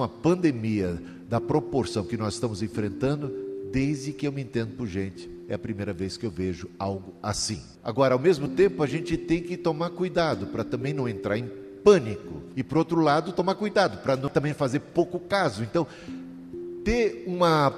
uma 0.00 0.08
pandemia 0.08 1.00
da 1.28 1.40
proporção 1.40 2.04
que 2.04 2.16
nós 2.16 2.34
estamos 2.34 2.62
enfrentando, 2.62 3.32
desde 3.70 4.12
que 4.12 4.26
eu 4.26 4.32
me 4.32 4.42
entendo 4.42 4.76
por 4.76 4.86
gente. 4.86 5.30
É 5.48 5.54
a 5.54 5.58
primeira 5.58 5.92
vez 5.92 6.16
que 6.16 6.26
eu 6.26 6.30
vejo 6.30 6.68
algo 6.78 7.14
assim. 7.22 7.60
Agora, 7.82 8.14
ao 8.14 8.20
mesmo 8.20 8.48
tempo, 8.48 8.82
a 8.82 8.86
gente 8.86 9.16
tem 9.16 9.42
que 9.42 9.56
tomar 9.56 9.90
cuidado 9.90 10.46
para 10.46 10.64
também 10.64 10.92
não 10.92 11.08
entrar 11.08 11.38
em 11.38 11.48
pânico. 11.84 12.42
E, 12.56 12.62
por 12.62 12.78
outro 12.78 13.00
lado, 13.00 13.32
tomar 13.32 13.54
cuidado 13.54 14.02
para 14.02 14.16
não 14.16 14.28
também 14.28 14.54
fazer 14.54 14.80
pouco 14.80 15.18
caso. 15.18 15.62
Então, 15.62 15.86
ter 16.84 17.24
uma 17.26 17.70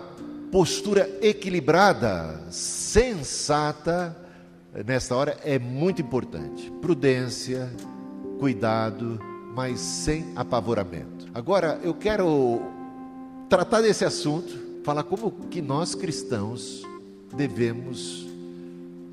postura 0.50 1.10
equilibrada, 1.22 2.42
sensata, 2.50 4.16
nesta 4.86 5.14
hora 5.14 5.38
é 5.44 5.58
muito 5.58 6.02
importante. 6.02 6.70
Prudência, 6.80 7.70
cuidado, 8.38 9.18
mas 9.54 9.80
sem 9.80 10.32
apavoramento. 10.34 11.28
Agora, 11.34 11.80
eu 11.82 11.94
quero 11.94 12.60
tratar 13.48 13.82
desse 13.82 14.04
assunto, 14.04 14.82
falar 14.82 15.02
como 15.02 15.30
que 15.50 15.60
nós 15.60 15.94
cristãos 15.94 16.82
devemos 17.34 18.26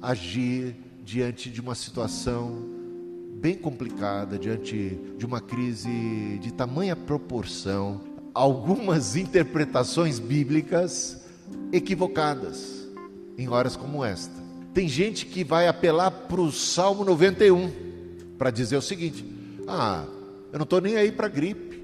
agir 0.01 0.75
diante 1.03 1.49
de 1.49 1.59
uma 1.59 1.75
situação 1.75 2.79
bem 3.33 3.55
complicada, 3.55 4.37
diante 4.37 4.99
de 5.17 5.25
uma 5.25 5.39
crise 5.39 6.37
de 6.41 6.51
tamanha 6.51 6.95
proporção, 6.95 8.01
algumas 8.33 9.15
interpretações 9.15 10.19
bíblicas 10.19 11.21
equivocadas 11.71 12.87
em 13.37 13.47
horas 13.47 13.75
como 13.75 14.03
esta. 14.03 14.33
Tem 14.73 14.87
gente 14.87 15.25
que 15.25 15.43
vai 15.43 15.67
apelar 15.67 16.11
para 16.11 16.41
o 16.41 16.51
Salmo 16.51 17.03
91 17.03 17.71
para 18.37 18.51
dizer 18.51 18.77
o 18.77 18.81
seguinte: 18.81 19.25
Ah, 19.67 20.05
eu 20.51 20.59
não 20.59 20.63
estou 20.63 20.81
nem 20.81 20.95
aí 20.95 21.11
para 21.11 21.27
gripe. 21.27 21.79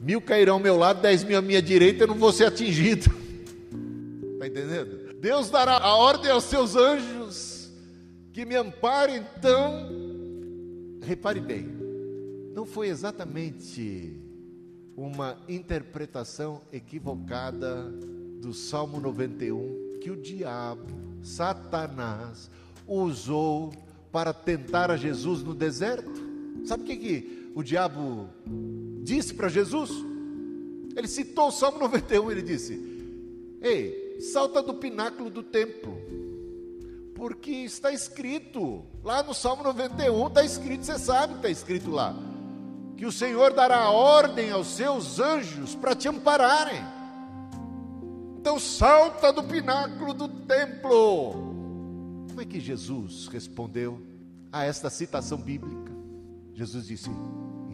Mil 0.00 0.20
cairão 0.20 0.54
ao 0.54 0.60
meu 0.60 0.76
lado, 0.76 1.00
dez 1.00 1.24
mil 1.24 1.38
à 1.38 1.42
minha 1.42 1.62
direita, 1.62 2.04
eu 2.04 2.08
não 2.08 2.16
vou 2.16 2.32
ser 2.32 2.46
atingido. 2.46 3.10
Está 4.34 4.46
entendendo? 4.48 5.14
Deus 5.20 5.48
dará 5.48 5.78
a 5.78 5.96
ordem 5.96 6.30
aos 6.30 6.44
seus 6.44 6.76
anjos 6.76 7.72
que 8.32 8.44
me 8.44 8.56
amparem, 8.56 9.16
então. 9.16 9.88
Repare 11.02 11.40
bem, 11.40 11.66
não 12.54 12.66
foi 12.66 12.88
exatamente 12.88 14.18
uma 14.96 15.36
interpretação 15.48 16.60
equivocada 16.72 17.90
do 18.40 18.52
Salmo 18.52 19.00
91 19.00 19.98
que 20.00 20.10
o 20.10 20.16
diabo, 20.16 20.86
Satanás, 21.22 22.50
usou 22.86 23.72
para 24.12 24.32
tentar 24.32 24.90
a 24.90 24.96
Jesus 24.96 25.42
no 25.42 25.54
deserto. 25.54 26.33
Sabe 26.64 26.82
o 26.82 26.86
que, 26.86 26.96
que 26.96 27.50
o 27.54 27.62
diabo 27.62 28.28
disse 29.02 29.34
para 29.34 29.48
Jesus? 29.48 29.90
Ele 30.96 31.08
citou 31.08 31.48
o 31.48 31.52
Salmo 31.52 31.78
91, 31.78 32.30
ele 32.30 32.42
disse: 32.42 32.80
Ei, 33.60 34.18
salta 34.20 34.62
do 34.62 34.74
pináculo 34.74 35.28
do 35.28 35.42
templo, 35.42 35.96
porque 37.14 37.50
está 37.50 37.92
escrito, 37.92 38.84
lá 39.02 39.22
no 39.22 39.34
Salmo 39.34 39.62
91 39.62 40.26
está 40.28 40.44
escrito, 40.44 40.84
você 40.84 40.98
sabe 40.98 41.34
que 41.34 41.38
está 41.38 41.50
escrito 41.50 41.90
lá, 41.90 42.14
que 42.96 43.06
o 43.06 43.12
Senhor 43.12 43.52
dará 43.52 43.90
ordem 43.90 44.50
aos 44.50 44.68
seus 44.68 45.18
anjos 45.18 45.74
para 45.74 45.94
te 45.94 46.08
ampararem. 46.08 46.82
Então 48.38 48.58
salta 48.58 49.32
do 49.32 49.42
pináculo 49.42 50.12
do 50.12 50.28
templo. 50.28 51.32
Como 52.28 52.40
é 52.40 52.44
que 52.44 52.60
Jesus 52.60 53.26
respondeu 53.28 54.00
a 54.52 54.64
esta 54.64 54.90
citação 54.90 55.38
bíblica? 55.38 55.93
Jesus 56.54 56.86
disse: 56.86 57.10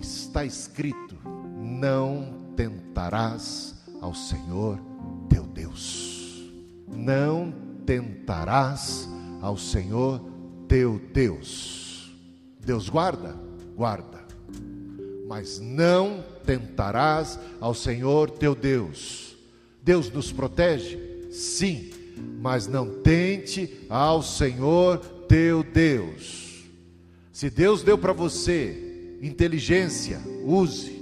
Está 0.00 0.44
escrito, 0.44 1.16
não 1.58 2.52
tentarás 2.56 3.74
ao 4.00 4.14
Senhor 4.14 4.78
teu 5.28 5.44
Deus. 5.44 6.50
Não 6.88 7.52
tentarás 7.86 9.08
ao 9.40 9.56
Senhor 9.56 10.20
teu 10.66 10.98
Deus. 11.12 12.12
Deus 12.58 12.88
guarda? 12.88 13.36
Guarda. 13.76 14.20
Mas 15.28 15.60
não 15.60 16.24
tentarás 16.44 17.38
ao 17.60 17.72
Senhor 17.72 18.30
teu 18.30 18.54
Deus 18.54 19.30
Deus 19.82 20.10
nos 20.10 20.30
protege? 20.30 20.98
Sim, 21.30 21.90
mas 22.40 22.66
não 22.66 23.00
tente 23.02 23.86
ao 23.88 24.22
Senhor 24.22 24.98
teu 25.28 25.62
Deus. 25.62 26.49
Se 27.32 27.48
Deus 27.50 27.82
deu 27.82 27.96
para 27.96 28.12
você 28.12 29.18
inteligência, 29.22 30.20
use. 30.44 31.00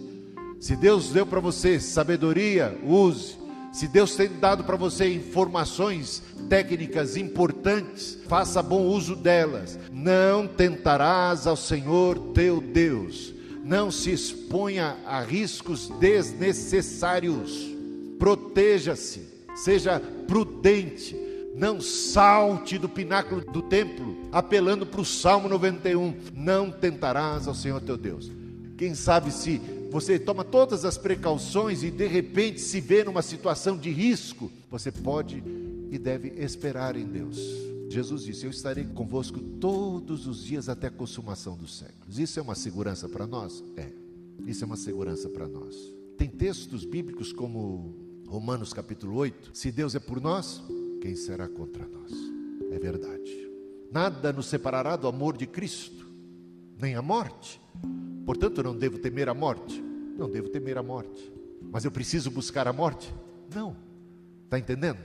Se 0.60 0.76
Deus 0.76 1.10
deu 1.10 1.24
para 1.24 1.40
você 1.40 1.78
sabedoria, 1.78 2.78
use. 2.84 3.36
Se 3.72 3.86
Deus 3.86 4.16
tem 4.16 4.28
dado 4.28 4.64
para 4.64 4.76
você 4.76 5.12
informações 5.12 6.22
técnicas 6.48 7.16
importantes, 7.16 8.18
faça 8.26 8.62
bom 8.62 8.86
uso 8.86 9.14
delas. 9.14 9.78
Não 9.92 10.46
tentarás 10.46 11.46
ao 11.46 11.56
Senhor 11.56 12.18
teu 12.32 12.60
Deus. 12.60 13.34
Não 13.62 13.90
se 13.90 14.10
exponha 14.10 14.96
a 15.06 15.20
riscos 15.20 15.88
desnecessários 16.00 17.78
proteja-se, 18.18 19.22
seja 19.54 20.00
prudente, 20.26 21.16
não 21.54 21.80
salte 21.80 22.76
do 22.76 22.88
pináculo 22.88 23.40
do 23.40 23.62
templo, 23.62 24.16
apelando 24.32 24.86
para 24.86 25.00
o 25.00 25.04
Salmo 25.04 25.48
91: 25.48 26.14
Não 26.34 26.70
tentarás 26.70 27.46
ao 27.46 27.54
Senhor 27.54 27.80
teu 27.80 27.96
Deus. 27.96 28.30
Quem 28.76 28.94
sabe 28.94 29.30
se 29.30 29.60
você 29.90 30.18
toma 30.18 30.44
todas 30.44 30.84
as 30.84 30.98
precauções 30.98 31.82
e 31.82 31.90
de 31.90 32.06
repente 32.06 32.60
se 32.60 32.80
vê 32.80 33.02
numa 33.02 33.22
situação 33.22 33.76
de 33.76 33.90
risco, 33.90 34.50
você 34.70 34.92
pode 34.92 35.42
e 35.90 35.98
deve 35.98 36.28
esperar 36.36 36.96
em 36.96 37.06
Deus. 37.06 37.38
Jesus 37.88 38.22
disse: 38.22 38.44
Eu 38.44 38.50
estarei 38.50 38.84
convosco 38.84 39.40
todos 39.40 40.26
os 40.26 40.44
dias 40.44 40.68
até 40.68 40.88
a 40.88 40.90
consumação 40.90 41.56
dos 41.56 41.78
séculos. 41.78 42.18
Isso 42.18 42.38
é 42.38 42.42
uma 42.42 42.54
segurança 42.54 43.08
para 43.08 43.26
nós? 43.26 43.64
É. 43.76 43.88
Isso 44.46 44.62
é 44.62 44.66
uma 44.66 44.76
segurança 44.76 45.28
para 45.28 45.48
nós. 45.48 45.74
Tem 46.16 46.28
textos 46.28 46.84
bíblicos 46.84 47.32
como 47.32 47.94
Romanos 48.26 48.72
capítulo 48.72 49.16
8: 49.16 49.50
Se 49.54 49.72
Deus 49.72 49.94
é 49.94 49.98
por 49.98 50.20
nós, 50.20 50.62
quem 51.00 51.16
será 51.16 51.48
contra 51.48 51.86
nós? 51.88 52.12
É 52.70 52.78
verdade. 52.78 53.47
Nada 53.90 54.32
nos 54.32 54.46
separará 54.46 54.96
do 54.96 55.08
amor 55.08 55.36
de 55.36 55.46
Cristo, 55.46 56.06
nem 56.80 56.94
a 56.94 57.02
morte. 57.02 57.60
Portanto, 58.26 58.62
não 58.62 58.76
devo 58.76 58.98
temer 58.98 59.28
a 59.28 59.34
morte. 59.34 59.82
Não 60.18 60.28
devo 60.28 60.48
temer 60.48 60.76
a 60.76 60.82
morte. 60.82 61.32
Mas 61.70 61.84
eu 61.84 61.90
preciso 61.90 62.30
buscar 62.30 62.66
a 62.66 62.72
morte? 62.72 63.14
Não. 63.54 63.76
Está 64.44 64.58
entendendo? 64.58 64.98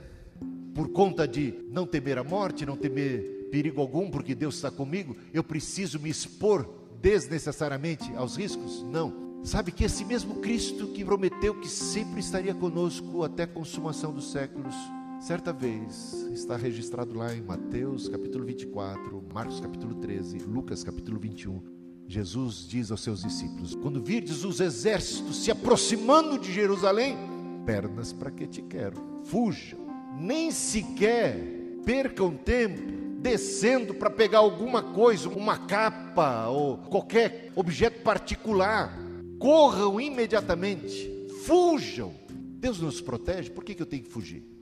Por 0.74 0.88
conta 0.88 1.26
de 1.26 1.54
não 1.70 1.86
temer 1.86 2.18
a 2.18 2.24
morte, 2.24 2.66
não 2.66 2.76
temer 2.76 3.48
perigo 3.50 3.80
algum, 3.80 4.10
porque 4.10 4.34
Deus 4.34 4.56
está 4.56 4.70
comigo, 4.70 5.16
eu 5.32 5.44
preciso 5.44 6.00
me 6.00 6.10
expor 6.10 6.68
desnecessariamente 7.00 8.12
aos 8.16 8.36
riscos? 8.36 8.82
Não. 8.82 9.40
Sabe 9.44 9.70
que 9.70 9.84
esse 9.84 10.04
mesmo 10.04 10.40
Cristo 10.40 10.88
que 10.88 11.04
prometeu 11.04 11.54
que 11.60 11.68
sempre 11.68 12.18
estaria 12.18 12.54
conosco 12.54 13.22
até 13.22 13.44
a 13.44 13.46
consumação 13.46 14.12
dos 14.12 14.32
séculos, 14.32 14.74
certa 15.20 15.52
vez 15.52 16.12
está 16.32 16.56
registrado 16.56 17.16
lá 17.16 17.34
em 17.34 17.40
Mateus 17.40 18.08
capítulo 18.08 18.44
24, 18.44 19.24
Marcos 19.32 19.60
capítulo 19.60 19.94
13, 19.94 20.38
Lucas 20.38 20.84
capítulo 20.84 21.18
21. 21.18 21.62
Jesus 22.06 22.66
diz 22.68 22.90
aos 22.90 23.02
seus 23.02 23.22
discípulos: 23.22 23.74
Quando 23.74 24.02
virdes 24.02 24.44
os 24.44 24.60
exércitos 24.60 25.42
se 25.42 25.50
aproximando 25.50 26.38
de 26.38 26.52
Jerusalém, 26.52 27.16
pernas 27.64 28.12
para 28.12 28.30
que 28.30 28.46
te 28.46 28.62
quero, 28.62 29.00
fujam, 29.24 29.80
nem 30.18 30.50
sequer 30.50 31.64
percam 31.84 32.36
tempo 32.36 33.04
descendo 33.20 33.94
para 33.94 34.10
pegar 34.10 34.38
alguma 34.38 34.82
coisa, 34.82 35.28
uma 35.28 35.56
capa 35.56 36.48
ou 36.48 36.78
qualquer 36.78 37.50
objeto 37.54 38.02
particular 38.02 38.98
corram 39.38 40.00
imediatamente, 40.00 41.10
fujam. 41.44 42.12
Deus 42.28 42.80
nos 42.80 43.00
protege, 43.00 43.50
por 43.50 43.64
que, 43.64 43.74
que 43.74 43.82
eu 43.82 43.86
tenho 43.86 44.02
que 44.02 44.10
fugir? 44.10 44.53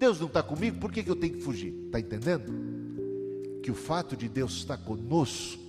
Deus 0.00 0.18
não 0.18 0.28
está 0.28 0.42
comigo, 0.42 0.80
por 0.80 0.90
que, 0.90 1.02
que 1.02 1.10
eu 1.10 1.14
tenho 1.14 1.34
que 1.34 1.42
fugir? 1.42 1.74
Está 1.84 2.00
entendendo? 2.00 2.50
Que 3.62 3.70
o 3.70 3.74
fato 3.74 4.16
de 4.16 4.30
Deus 4.30 4.52
estar 4.56 4.78
conosco 4.78 5.60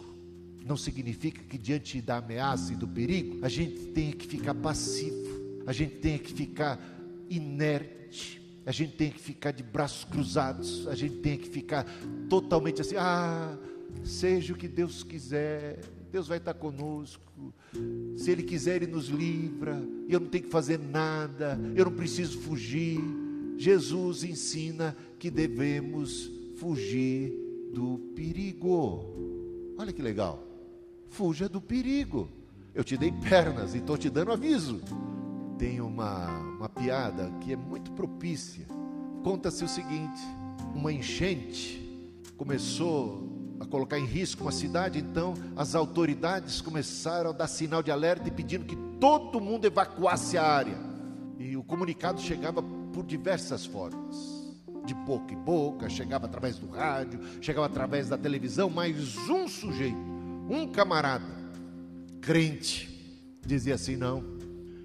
não 0.65 0.77
significa 0.77 1.43
que 1.43 1.57
diante 1.57 1.99
da 1.99 2.15
ameaça 2.15 2.71
e 2.71 2.77
do 2.77 2.87
perigo 2.87 3.45
a 3.45 3.49
gente 3.49 3.87
tenha 3.87 4.13
que 4.13 4.25
ficar 4.25 4.55
passivo, 4.55 5.27
a 5.67 5.73
gente 5.73 5.95
tenha 5.95 6.17
que 6.17 6.31
ficar 6.31 6.79
inerte, 7.29 8.41
a 8.65 8.71
gente 8.71 8.93
tenha 8.93 9.11
que 9.11 9.19
ficar 9.19 9.51
de 9.51 9.63
braços 9.63 10.05
cruzados, 10.05 10.87
a 10.87 10.95
gente 10.95 11.17
tenha 11.17 11.37
que 11.37 11.49
ficar 11.49 11.85
totalmente 12.29 12.79
assim, 12.79 12.95
ah, 12.95 13.57
seja 14.01 14.53
o 14.53 14.55
que 14.55 14.69
Deus 14.69 15.03
quiser, 15.03 15.77
Deus 16.09 16.29
vai 16.29 16.37
estar 16.37 16.53
conosco. 16.53 17.53
Se 18.17 18.31
Ele 18.31 18.43
quiser, 18.43 18.77
Ele 18.77 18.87
nos 18.87 19.07
livra. 19.07 19.81
Eu 20.09 20.19
não 20.19 20.27
tenho 20.27 20.43
que 20.43 20.49
fazer 20.49 20.77
nada. 20.77 21.57
Eu 21.73 21.85
não 21.85 21.93
preciso 21.93 22.37
fugir. 22.39 22.99
Jesus 23.61 24.23
ensina 24.23 24.97
que 25.19 25.29
devemos 25.29 26.31
fugir 26.57 27.31
do 27.71 27.99
perigo. 28.15 29.05
Olha 29.77 29.93
que 29.93 30.01
legal. 30.01 30.43
Fuja 31.09 31.47
do 31.47 31.61
perigo. 31.61 32.27
Eu 32.73 32.83
te 32.83 32.97
dei 32.97 33.11
pernas 33.11 33.75
e 33.75 33.77
estou 33.77 33.99
te 33.99 34.09
dando 34.09 34.31
aviso. 34.31 34.81
Tem 35.59 35.79
uma, 35.79 36.39
uma 36.57 36.67
piada 36.67 37.31
que 37.39 37.53
é 37.53 37.55
muito 37.55 37.91
propícia. 37.91 38.65
Conta-se 39.23 39.63
o 39.63 39.67
seguinte: 39.67 40.21
uma 40.73 40.91
enchente 40.91 41.79
começou 42.37 43.29
a 43.59 43.65
colocar 43.67 43.99
em 43.99 44.07
risco 44.07 44.41
uma 44.41 44.51
cidade, 44.51 44.97
então 44.97 45.35
as 45.55 45.75
autoridades 45.75 46.61
começaram 46.61 47.29
a 47.29 47.33
dar 47.33 47.47
sinal 47.47 47.83
de 47.83 47.91
alerta 47.91 48.27
e 48.27 48.31
pedindo 48.31 48.65
que 48.65 48.75
todo 48.99 49.39
mundo 49.39 49.65
evacuasse 49.65 50.35
a 50.35 50.43
área. 50.43 50.77
E 51.37 51.55
o 51.55 51.63
comunicado 51.63 52.19
chegava 52.19 52.63
por 52.93 53.05
diversas 53.05 53.65
formas 53.65 54.41
de 54.85 54.93
boca 54.93 55.33
em 55.33 55.37
boca, 55.37 55.89
chegava 55.89 56.25
através 56.25 56.57
do 56.57 56.67
rádio, 56.67 57.19
chegava 57.41 57.65
através 57.65 58.09
da 58.09 58.17
televisão, 58.17 58.69
mas 58.69 59.17
um 59.29 59.47
sujeito, 59.47 59.97
um 60.49 60.67
camarada, 60.67 61.25
crente, 62.19 62.89
dizia 63.45 63.75
assim: 63.75 63.95
não, 63.95 64.23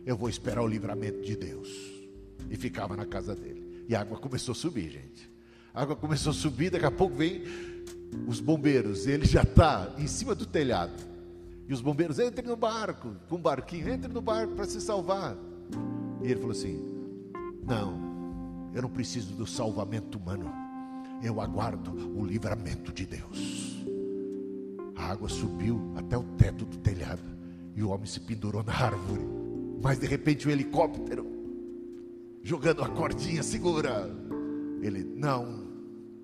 eu 0.05 0.17
vou 0.17 0.29
esperar 0.29 0.62
o 0.62 0.67
livramento 0.67 1.23
de 1.23 1.37
Deus. 1.37 1.69
E 2.49 2.56
ficava 2.56 2.97
na 2.97 3.05
casa 3.05 3.35
dele. 3.35 3.85
E 3.88 3.94
a 3.94 4.00
água 4.00 4.19
começou 4.19 4.52
a 4.52 4.55
subir, 4.55 4.91
gente. 4.91 5.29
A 5.75 5.82
água 5.82 5.97
começou 5.97 6.31
a 6.31 6.35
subir, 6.35 6.70
daqui 6.70 6.87
a 6.87 6.91
pouco 6.91 7.17
vem 7.17 7.43
os 8.26 8.41
bombeiros, 8.41 9.06
ele 9.06 9.26
já 9.26 9.43
está 9.43 9.93
em 9.99 10.06
cima 10.06 10.35
do 10.35 10.47
telhado. 10.47 11.02
E 11.69 11.73
os 11.73 11.81
bombeiros, 11.81 12.20
entrem 12.20 12.47
no 12.47 12.56
barco, 12.56 13.17
com 13.29 13.37
um 13.37 13.41
barquinho, 13.41 13.93
entrem 13.93 14.12
no 14.12 14.20
barco 14.20 14.55
para 14.55 14.67
se 14.67 14.81
salvar. 14.81 15.37
E 16.23 16.26
ele 16.26 16.37
falou 16.37 16.52
assim: 16.52 16.96
Não, 17.67 18.71
eu 18.73 18.83
não 18.83 18.89
preciso 18.89 19.35
do 19.35 19.47
salvamento 19.47 20.19
humano. 20.19 20.53
Eu 21.23 21.41
aguardo 21.41 21.93
o 22.17 22.25
livramento 22.25 22.93
de 22.93 23.07
Deus. 23.07 23.85
A 24.95 25.11
água 25.11 25.29
subiu 25.29 25.93
até 25.97 26.17
o 26.17 26.23
teto 26.23 26.65
do 26.65 26.77
telhado 26.79 27.23
e 27.75 27.83
o 27.83 27.91
homem 27.91 28.07
se 28.07 28.21
pendurou 28.21 28.63
na 28.63 28.73
árvore. 28.73 29.27
Mas 29.83 29.99
de 29.99 30.07
repente 30.07 30.47
o 30.47 30.51
helicóptero, 30.51 31.27
jogando 32.43 32.83
a 32.83 32.89
cordinha, 32.89 33.43
segura. 33.43 34.11
Ele, 34.81 35.03
não, 35.03 35.67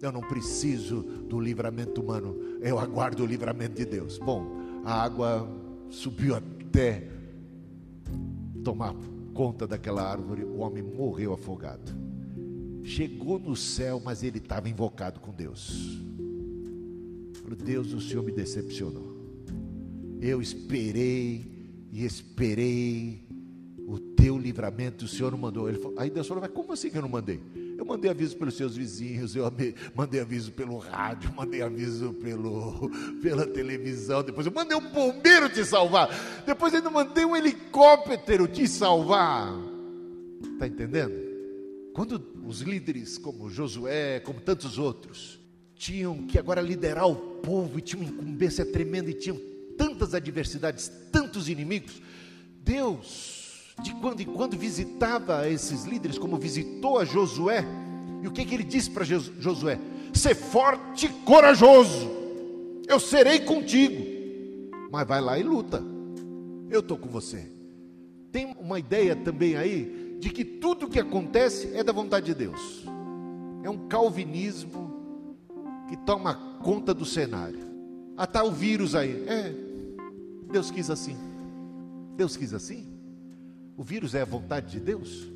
eu 0.01 0.13
não 0.13 0.21
preciso 0.21 1.03
do 1.03 1.41
livramento 1.41 2.01
humano, 2.01 2.37
eu 2.61 2.79
aguardo 2.79 3.23
o 3.23 3.27
livramento 3.27 3.77
de 3.77 3.85
Deus. 3.85 4.19
Bom, 4.19 4.47
a 4.85 5.03
água 5.03 5.49
subiu 5.91 6.35
até 6.37 7.09
tomar 8.63 8.95
conta 9.33 9.67
daquela 9.67 10.03
árvore, 10.03 10.45
o 10.45 10.59
homem 10.59 10.83
morreu 10.83 11.33
afogado. 11.33 11.93
Chegou 12.85 13.39
no 13.39 13.55
céu, 13.55 14.01
mas 14.05 14.23
ele 14.23 14.39
estava 14.39 14.69
invocado 14.69 15.21
com 15.21 15.33
Deus. 15.33 16.01
Falou, 17.43 17.57
Deus, 17.57 17.93
o 17.93 18.01
Senhor 18.01 18.23
me 18.25 18.33
decepcionou. 18.33 19.13
Eu 20.21 20.41
esperei 20.41 21.45
e 21.93 22.05
esperei 22.05 23.27
o 23.87 23.99
teu 23.99 24.39
livramento, 24.39 25.05
o 25.05 25.09
Senhor 25.09 25.31
não 25.31 25.39
mandou. 25.39 25.69
Ele 25.69 25.79
falou, 25.79 25.99
aí 25.99 26.11
Deus 26.11 26.27
falou, 26.27 26.43
mas 26.43 26.53
como 26.53 26.73
assim 26.73 26.91
que 26.91 26.97
eu 26.97 27.03
não 27.03 27.09
mandei? 27.09 27.41
Eu 27.77 27.85
mandei 27.85 28.11
aviso 28.11 28.37
pelos 28.37 28.57
seus 28.57 28.77
vizinhos, 28.77 29.35
eu 29.35 29.45
mandei 29.95 30.21
aviso 30.21 30.53
pelo 30.53 30.79
rádio, 30.79 31.33
mandei 31.35 31.63
aviso 31.63 32.13
pelo, 32.15 32.91
pela 33.23 33.47
televisão, 33.47 34.23
depois 34.23 34.47
eu 34.47 34.53
mandei 34.53 34.77
um 34.77 34.91
bombeiro 34.91 35.49
te 35.49 35.65
salvar, 35.65 36.09
depois 36.47 36.75
ainda 36.75 36.91
mandei 36.91 37.25
um 37.25 37.37
helicóptero 37.37 38.47
te 38.47 38.69
salvar. 38.69 39.53
Está 40.55 40.67
entendendo? 40.67 41.15
Quando 41.93 42.25
os 42.47 42.61
líderes 42.61 43.19
como 43.19 43.51
Josué, 43.51 44.21
como 44.21 44.41
tantos 44.41 44.79
outros, 44.79 45.41
tinham 45.75 46.27
que 46.27 46.39
agora 46.39 46.61
liderar 46.61 47.07
o 47.09 47.17
povo 47.17 47.79
e 47.79 47.83
tinham 47.83 48.05
uma 48.05 48.13
incumbência 48.13 48.65
tremenda 48.65 49.11
e 49.11 49.15
tinham 49.15 49.39
tantas 49.77 50.15
adversidades, 50.15 50.91
tantos 51.11 51.49
inimigos, 51.49 52.01
Deus, 52.63 53.42
de 53.83 53.95
quando 53.95 54.21
em 54.21 54.27
quando, 54.27 54.57
visitava 54.57 55.49
esses 55.49 55.85
líderes, 55.85 56.19
como 56.19 56.37
visitou 56.37 56.99
a 56.99 57.05
Josué, 57.05 57.65
e 58.23 58.29
o 58.29 58.31
que, 58.31 58.45
que 58.45 58.55
ele 58.55 58.65
disse 58.65 58.91
para 58.91 59.05
Josué? 59.05 59.79
Ser 60.15 60.35
forte 60.35 61.07
e 61.07 61.09
corajoso, 61.25 62.09
eu 62.87 63.01
serei 63.01 63.41
contigo, 63.41 64.05
mas 64.91 65.07
vai 65.07 65.21
lá 65.21 65.39
e 65.39 65.43
luta, 65.43 65.83
eu 66.71 66.81
estou 66.81 66.97
com 66.97 67.09
você. 67.09 67.51
Tem 68.31 68.57
uma 68.59 68.79
ideia 68.79 69.17
também 69.17 69.57
aí 69.57 70.17
de 70.21 70.31
que 70.31 70.45
tudo 70.45 70.89
que 70.89 71.01
acontece 71.01 71.71
é 71.75 71.83
da 71.83 71.93
vontade 71.93 72.27
de 72.27 72.35
Deus. 72.35 72.85
É 73.63 73.69
um 73.69 73.89
calvinismo 73.89 75.37
que 75.89 75.97
toma 75.97 76.35
conta 76.63 76.95
do 76.95 77.05
cenário. 77.05 77.61
Ah, 78.17 78.27
tá 78.27 78.43
o 78.45 78.51
vírus 78.51 78.95
aí. 78.95 79.25
É, 79.27 79.53
Deus 80.51 80.71
quis 80.71 80.91
assim. 80.91 81.17
Deus 82.17 82.37
quis 82.37 82.55
assim? 82.55 82.92
O 83.77 83.83
vírus 83.83 84.15
é 84.15 84.23
a 84.23 84.27
vontade 84.27 84.73
de 84.73 84.81
Deus? 84.81 85.27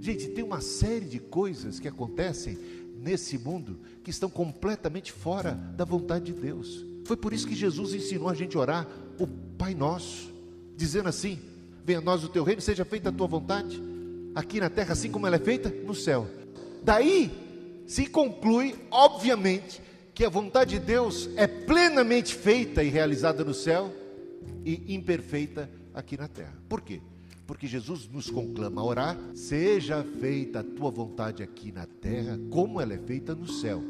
Gente, 0.00 0.28
tem 0.28 0.44
uma 0.44 0.60
série 0.60 1.06
de 1.06 1.18
coisas 1.18 1.80
que 1.80 1.88
acontecem 1.88 2.58
nesse 2.98 3.38
mundo 3.38 3.78
que 4.02 4.10
estão 4.10 4.28
completamente 4.28 5.12
fora 5.12 5.52
da 5.52 5.84
vontade 5.84 6.26
de 6.26 6.32
Deus. 6.32 6.84
Foi 7.04 7.16
por 7.16 7.32
isso 7.32 7.46
que 7.46 7.54
Jesus 7.54 7.94
ensinou 7.94 8.28
a 8.28 8.34
gente 8.34 8.56
a 8.56 8.60
orar 8.60 8.88
o 9.18 9.26
Pai 9.26 9.74
Nosso, 9.74 10.32
dizendo 10.76 11.08
assim: 11.08 11.38
venha 11.84 11.98
a 11.98 12.02
nós 12.02 12.24
o 12.24 12.28
teu 12.28 12.44
reino, 12.44 12.60
seja 12.60 12.84
feita 12.84 13.08
a 13.08 13.12
tua 13.12 13.26
vontade, 13.26 13.80
aqui 14.34 14.60
na 14.60 14.70
terra, 14.70 14.92
assim 14.92 15.10
como 15.10 15.26
ela 15.26 15.36
é 15.36 15.40
feita 15.40 15.70
no 15.70 15.94
céu. 15.94 16.28
Daí 16.82 17.30
se 17.86 18.06
conclui, 18.06 18.74
obviamente, 18.90 19.80
que 20.14 20.24
a 20.24 20.28
vontade 20.28 20.78
de 20.78 20.84
Deus 20.84 21.28
é 21.36 21.46
plenamente 21.46 22.34
feita 22.34 22.82
e 22.82 22.88
realizada 22.88 23.44
no 23.44 23.52
céu 23.52 23.92
e 24.64 24.94
imperfeita 24.94 25.70
aqui 25.92 26.16
na 26.16 26.28
terra. 26.28 26.54
Por 26.68 26.80
quê? 26.80 27.00
Porque 27.54 27.68
Jesus 27.68 28.10
nos 28.12 28.28
conclama 28.28 28.80
a 28.80 28.84
orar: 28.84 29.18
seja 29.32 30.04
feita 30.20 30.58
a 30.58 30.64
tua 30.64 30.90
vontade 30.90 31.40
aqui 31.40 31.70
na 31.70 31.86
terra, 31.86 32.36
como 32.50 32.80
ela 32.80 32.94
é 32.94 32.98
feita 32.98 33.32
no 33.32 33.46
céu. 33.46 33.80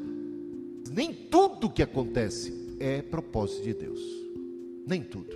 Nem 0.90 1.14
tudo 1.14 1.70
que 1.70 1.82
acontece 1.82 2.76
é 2.78 3.00
propósito 3.00 3.64
de 3.64 3.72
Deus. 3.72 4.00
Nem 4.86 5.02
tudo. 5.02 5.34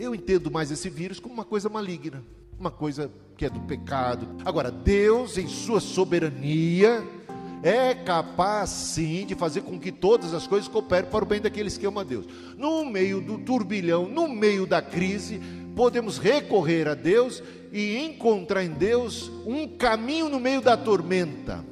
Eu 0.00 0.16
entendo 0.16 0.50
mais 0.50 0.72
esse 0.72 0.90
vírus 0.90 1.20
como 1.20 1.32
uma 1.32 1.44
coisa 1.44 1.68
maligna, 1.68 2.24
uma 2.58 2.72
coisa 2.72 3.08
que 3.36 3.44
é 3.44 3.50
do 3.50 3.60
pecado. 3.60 4.26
Agora, 4.44 4.72
Deus, 4.72 5.38
em 5.38 5.46
sua 5.46 5.78
soberania, 5.78 7.06
é 7.62 7.94
capaz 7.94 8.68
sim 8.68 9.24
de 9.24 9.36
fazer 9.36 9.60
com 9.60 9.78
que 9.78 9.92
todas 9.92 10.34
as 10.34 10.48
coisas 10.48 10.66
cooperem 10.66 11.08
para 11.08 11.24
o 11.24 11.28
bem 11.28 11.40
daqueles 11.40 11.78
que 11.78 11.86
amam 11.86 12.00
a 12.00 12.04
Deus. 12.04 12.26
No 12.58 12.84
meio 12.84 13.20
do 13.20 13.38
turbilhão, 13.38 14.08
no 14.08 14.28
meio 14.28 14.66
da 14.66 14.82
crise, 14.82 15.40
podemos 15.74 16.18
recorrer 16.18 16.88
a 16.88 16.94
Deus 16.94 17.42
e 17.72 17.96
encontrar 17.98 18.64
em 18.64 18.70
Deus 18.70 19.30
um 19.44 19.66
caminho 19.66 20.28
no 20.28 20.38
meio 20.38 20.60
da 20.60 20.76
tormenta 20.76 21.64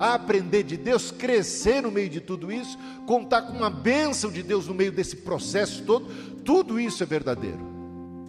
a 0.00 0.14
aprender 0.14 0.62
de 0.62 0.78
Deus, 0.78 1.10
crescer 1.10 1.82
no 1.82 1.90
meio 1.90 2.08
de 2.08 2.20
tudo 2.22 2.50
isso, 2.50 2.78
contar 3.06 3.42
com 3.42 3.52
uma 3.52 3.68
bênção 3.68 4.32
de 4.32 4.42
Deus 4.42 4.66
no 4.66 4.72
meio 4.72 4.90
desse 4.90 5.16
processo 5.16 5.84
todo, 5.84 6.06
tudo 6.42 6.80
isso 6.80 7.02
é 7.02 7.06
verdadeiro. 7.06 7.60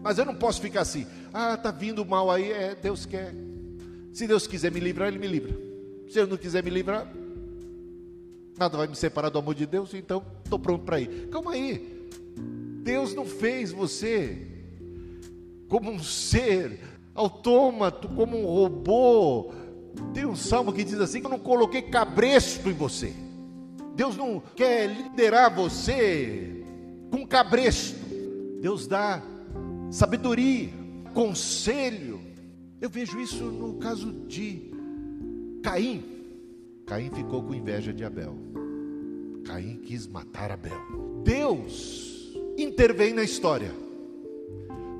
Mas 0.03 0.17
eu 0.17 0.25
não 0.25 0.35
posso 0.35 0.59
ficar 0.59 0.81
assim, 0.81 1.07
ah, 1.33 1.53
está 1.53 1.71
vindo 1.71 2.05
mal 2.05 2.29
aí, 2.29 2.51
é, 2.51 2.75
Deus 2.75 3.05
quer. 3.05 3.33
Se 4.11 4.27
Deus 4.27 4.45
quiser 4.45 4.69
me 4.69 4.81
livrar, 4.81 5.07
Ele 5.07 5.17
me 5.17 5.27
livra. 5.27 5.57
Se 6.09 6.19
Ele 6.19 6.29
não 6.29 6.37
quiser 6.37 6.61
me 6.61 6.69
livrar, 6.69 7.09
nada 8.59 8.77
vai 8.77 8.87
me 8.87 8.95
separar 8.95 9.29
do 9.29 9.39
amor 9.39 9.55
de 9.55 9.65
Deus, 9.65 9.93
então 9.93 10.21
estou 10.43 10.59
pronto 10.59 10.83
para 10.83 10.99
ir. 10.99 11.29
Calma 11.29 11.53
aí, 11.53 12.09
Deus 12.83 13.13
não 13.13 13.25
fez 13.25 13.71
você 13.71 14.50
como 15.71 15.89
um 15.89 16.03
ser 16.03 16.81
autômato, 17.15 18.09
como 18.09 18.37
um 18.37 18.45
robô, 18.45 19.53
tem 20.13 20.25
um 20.25 20.35
salmo 20.35 20.73
que 20.73 20.83
diz 20.83 20.99
assim: 20.99 21.21
Eu 21.23 21.29
não 21.29 21.39
coloquei 21.39 21.81
cabresto 21.83 22.69
em 22.69 22.73
você. 22.73 23.13
Deus 23.95 24.17
não 24.17 24.43
quer 24.53 24.87
liderar 24.87 25.55
você 25.55 26.61
com 27.09 27.25
cabresto. 27.25 27.97
Deus 28.59 28.85
dá 28.85 29.23
sabedoria, 29.89 30.69
conselho. 31.13 32.19
Eu 32.81 32.89
vejo 32.89 33.17
isso 33.21 33.45
no 33.45 33.75
caso 33.75 34.11
de 34.27 34.73
Caim. 35.63 36.03
Caim 36.85 37.09
ficou 37.11 37.43
com 37.43 37.55
inveja 37.55 37.93
de 37.93 38.03
Abel. 38.03 38.35
Caim 39.45 39.77
quis 39.77 40.05
matar 40.05 40.51
Abel. 40.51 41.21
Deus 41.23 42.35
intervém 42.57 43.13
na 43.13 43.23
história. 43.23 43.71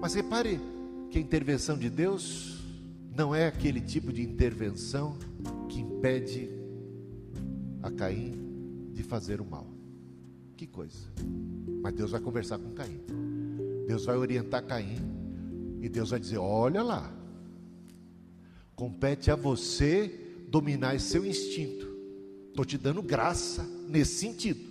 Mas 0.02 0.16
repare 0.16 0.60
que 1.12 1.20
a 1.20 1.22
intervenção 1.22 1.78
de 1.78 1.88
Deus 1.88 2.60
não 3.16 3.36
é 3.36 3.46
aquele 3.46 3.80
tipo 3.80 4.12
de 4.12 4.24
intervenção 4.24 5.16
que 5.70 5.80
impede 5.80 6.50
a 7.84 7.92
Caim 7.92 8.90
de 8.94 9.04
fazer 9.04 9.40
o 9.40 9.46
mal. 9.46 9.68
Que 10.58 10.66
coisa. 10.66 10.98
Mas 11.84 11.94
Deus 11.94 12.10
vai 12.10 12.20
conversar 12.20 12.58
com 12.58 12.72
Caim. 12.72 13.00
Deus 13.86 14.06
vai 14.06 14.18
orientar 14.18 14.66
Caim. 14.66 14.98
E 15.82 15.88
Deus 15.88 16.10
vai 16.10 16.20
dizer: 16.20 16.40
Olha 16.40 16.82
lá, 16.82 17.14
compete 18.76 19.30
a 19.30 19.36
você 19.36 20.20
dominar 20.48 20.96
esse 20.96 21.10
seu 21.10 21.24
instinto. 21.24 21.88
Estou 22.48 22.66
te 22.66 22.78
dando 22.78 23.04
graça 23.04 23.64
nesse 23.88 24.16
sentido. 24.16 24.68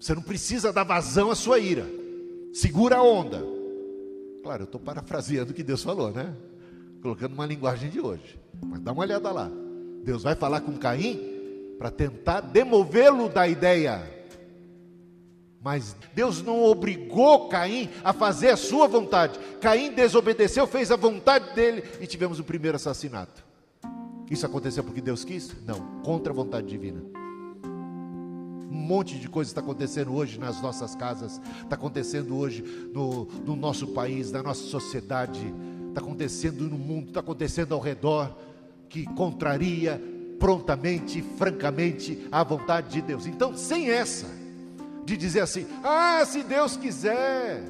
Você 0.00 0.14
não 0.16 0.22
precisa 0.22 0.72
dar 0.72 0.82
vazão 0.82 1.30
à 1.30 1.36
sua 1.36 1.60
ira. 1.60 1.86
segura 2.52 2.96
a 2.96 3.02
onda. 3.04 3.57
Claro, 4.42 4.62
eu 4.62 4.66
estou 4.66 4.80
parafraseando 4.80 5.50
o 5.50 5.54
que 5.54 5.62
Deus 5.62 5.82
falou, 5.82 6.10
né? 6.10 6.34
Colocando 7.02 7.32
uma 7.32 7.46
linguagem 7.46 7.90
de 7.90 8.00
hoje. 8.00 8.38
Mas 8.64 8.80
dá 8.80 8.92
uma 8.92 9.02
olhada 9.02 9.30
lá. 9.30 9.50
Deus 10.04 10.22
vai 10.22 10.34
falar 10.34 10.60
com 10.60 10.76
Caim 10.76 11.20
para 11.78 11.90
tentar 11.90 12.40
demovê-lo 12.40 13.28
da 13.28 13.46
ideia. 13.46 14.18
Mas 15.60 15.96
Deus 16.14 16.42
não 16.42 16.62
obrigou 16.64 17.48
Caim 17.48 17.90
a 18.02 18.12
fazer 18.12 18.50
a 18.50 18.56
sua 18.56 18.86
vontade. 18.86 19.38
Caim 19.60 19.92
desobedeceu, 19.92 20.66
fez 20.66 20.90
a 20.90 20.96
vontade 20.96 21.54
dele 21.54 21.82
e 22.00 22.06
tivemos 22.06 22.38
o 22.38 22.44
primeiro 22.44 22.76
assassinato. 22.76 23.44
Isso 24.30 24.46
aconteceu 24.46 24.84
porque 24.84 25.00
Deus 25.00 25.24
quis? 25.24 25.54
Não, 25.64 26.00
contra 26.02 26.32
a 26.32 26.36
vontade 26.36 26.66
divina. 26.66 27.17
Um 28.70 28.76
monte 28.76 29.18
de 29.18 29.28
coisa 29.28 29.50
está 29.50 29.60
acontecendo 29.60 30.14
hoje 30.14 30.38
nas 30.38 30.60
nossas 30.60 30.94
casas, 30.94 31.40
está 31.62 31.74
acontecendo 31.74 32.36
hoje 32.36 32.62
no, 32.92 33.24
no 33.46 33.56
nosso 33.56 33.88
país, 33.88 34.30
na 34.30 34.42
nossa 34.42 34.62
sociedade, 34.64 35.40
está 35.88 36.00
acontecendo 36.00 36.64
no 36.64 36.76
mundo, 36.76 37.08
está 37.08 37.20
acontecendo 37.20 37.74
ao 37.74 37.80
redor, 37.80 38.36
que 38.88 39.04
contraria 39.14 40.00
prontamente, 40.38 41.22
francamente, 41.36 42.26
a 42.30 42.44
vontade 42.44 42.90
de 42.90 43.02
Deus. 43.02 43.26
Então, 43.26 43.56
sem 43.56 43.90
essa, 43.90 44.26
de 45.04 45.16
dizer 45.16 45.40
assim: 45.40 45.66
ah, 45.82 46.22
se 46.26 46.42
Deus 46.42 46.76
quiser, 46.76 47.62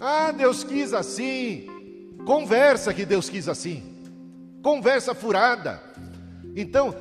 ah, 0.00 0.32
Deus 0.32 0.64
quis 0.64 0.92
assim, 0.92 1.66
conversa 2.24 2.92
que 2.94 3.04
Deus 3.04 3.28
quis 3.28 3.48
assim, 3.48 3.82
conversa 4.62 5.14
furada. 5.14 5.82
Então, 6.56 6.94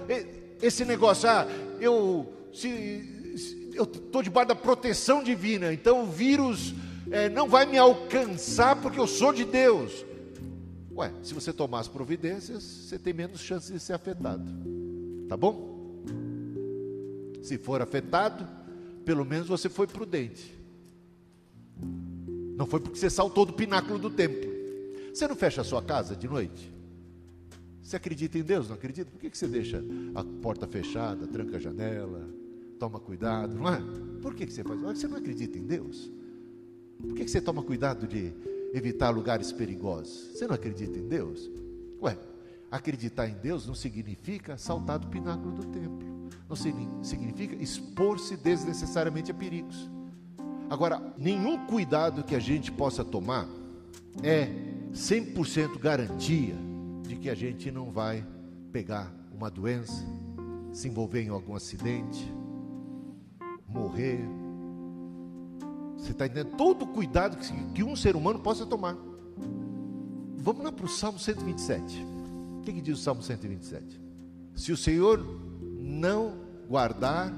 esse 0.61 0.85
negócio, 0.85 1.29
ah, 1.29 1.47
eu 1.79 2.31
se, 2.53 3.20
eu 3.73 3.83
estou 3.83 4.21
debaixo 4.21 4.49
da 4.49 4.55
proteção 4.55 5.23
divina, 5.23 5.73
então 5.73 6.03
o 6.03 6.11
vírus 6.11 6.73
é, 7.09 7.29
não 7.29 7.47
vai 7.47 7.65
me 7.65 7.77
alcançar 7.77 8.81
porque 8.81 8.99
eu 8.99 9.07
sou 9.07 9.33
de 9.33 9.45
Deus. 9.45 10.05
Ué, 10.93 11.11
se 11.23 11.33
você 11.33 11.53
tomar 11.53 11.79
as 11.79 11.87
providências, 11.87 12.63
você 12.63 12.99
tem 12.99 13.13
menos 13.13 13.39
chance 13.39 13.71
de 13.71 13.79
ser 13.79 13.93
afetado. 13.93 14.43
Tá 15.27 15.37
bom? 15.37 16.03
Se 17.41 17.57
for 17.57 17.81
afetado, 17.81 18.47
pelo 19.05 19.25
menos 19.25 19.47
você 19.47 19.69
foi 19.69 19.87
prudente. 19.87 20.53
Não 22.55 22.65
foi 22.67 22.79
porque 22.79 22.99
você 22.99 23.09
saltou 23.09 23.45
do 23.45 23.53
pináculo 23.53 23.97
do 23.97 24.09
templo. 24.09 24.51
Você 25.13 25.27
não 25.27 25.35
fecha 25.35 25.61
a 25.61 25.63
sua 25.63 25.81
casa 25.81 26.15
de 26.15 26.27
noite? 26.27 26.71
Você 27.81 27.95
acredita 27.95 28.37
em 28.37 28.43
Deus? 28.43 28.67
Não 28.67 28.75
acredita? 28.75 29.09
Por 29.09 29.19
que 29.19 29.35
você 29.35 29.47
deixa 29.47 29.83
a 30.13 30.23
porta 30.23 30.67
fechada, 30.67 31.25
tranca 31.27 31.57
a 31.57 31.59
janela, 31.59 32.29
toma 32.81 32.99
cuidado, 32.99 33.53
não 33.53 33.71
é? 33.71 33.79
Por 34.23 34.33
que 34.33 34.49
você 34.49 34.63
faz? 34.63 34.81
Você 34.81 35.07
não 35.07 35.17
acredita 35.17 35.55
em 35.55 35.67
Deus? 35.67 36.11
Por 36.99 37.13
que 37.13 37.27
você 37.27 37.39
toma 37.39 37.61
cuidado 37.61 38.07
de 38.07 38.33
evitar 38.73 39.11
lugares 39.11 39.51
perigosos? 39.51 40.31
Você 40.33 40.47
não 40.47 40.55
acredita 40.55 40.97
em 40.97 41.07
Deus? 41.07 41.47
Ué, 42.01 42.17
acreditar 42.71 43.27
em 43.27 43.35
Deus 43.35 43.67
não 43.67 43.75
significa 43.75 44.57
saltar 44.57 44.97
do 44.97 45.05
pináculo 45.05 45.53
do 45.53 45.65
templo 45.67 46.11
não 46.49 47.03
significa 47.03 47.55
expor-se 47.55 48.35
desnecessariamente 48.35 49.31
a 49.31 49.33
perigos. 49.33 49.89
Agora, 50.69 51.01
nenhum 51.17 51.65
cuidado 51.65 52.23
que 52.23 52.35
a 52.35 52.39
gente 52.39 52.71
possa 52.71 53.05
tomar 53.05 53.47
é 54.21 54.47
100% 54.91 55.79
garantia 55.79 56.55
de 57.07 57.15
que 57.15 57.29
a 57.29 57.35
gente 57.35 57.71
não 57.71 57.89
vai 57.89 58.25
pegar 58.71 59.13
uma 59.33 59.49
doença, 59.49 60.05
se 60.73 60.89
envolver 60.89 61.21
em 61.21 61.29
algum 61.29 61.55
acidente, 61.55 62.29
morrer. 63.73 64.19
Você 65.97 66.11
está 66.11 66.25
entendendo? 66.25 66.55
Todo 66.57 66.83
o 66.83 66.87
cuidado 66.87 67.37
que, 67.73 67.83
um 67.83 67.95
ser 67.95 68.15
humano 68.15 68.39
possa 68.39 68.65
tomar. 68.65 68.97
Vamos 70.37 70.63
lá 70.63 70.71
para 70.71 70.85
o 70.85 70.89
Salmo 70.89 71.19
127. 71.19 72.05
O 72.59 72.61
que, 72.63 72.73
que 72.73 72.81
diz 72.81 72.99
o 72.99 73.01
Salmo 73.01 73.21
127? 73.21 74.01
Se 74.55 74.71
o 74.71 74.77
Senhor 74.77 75.23
não 75.79 76.33
guardar, 76.67 77.33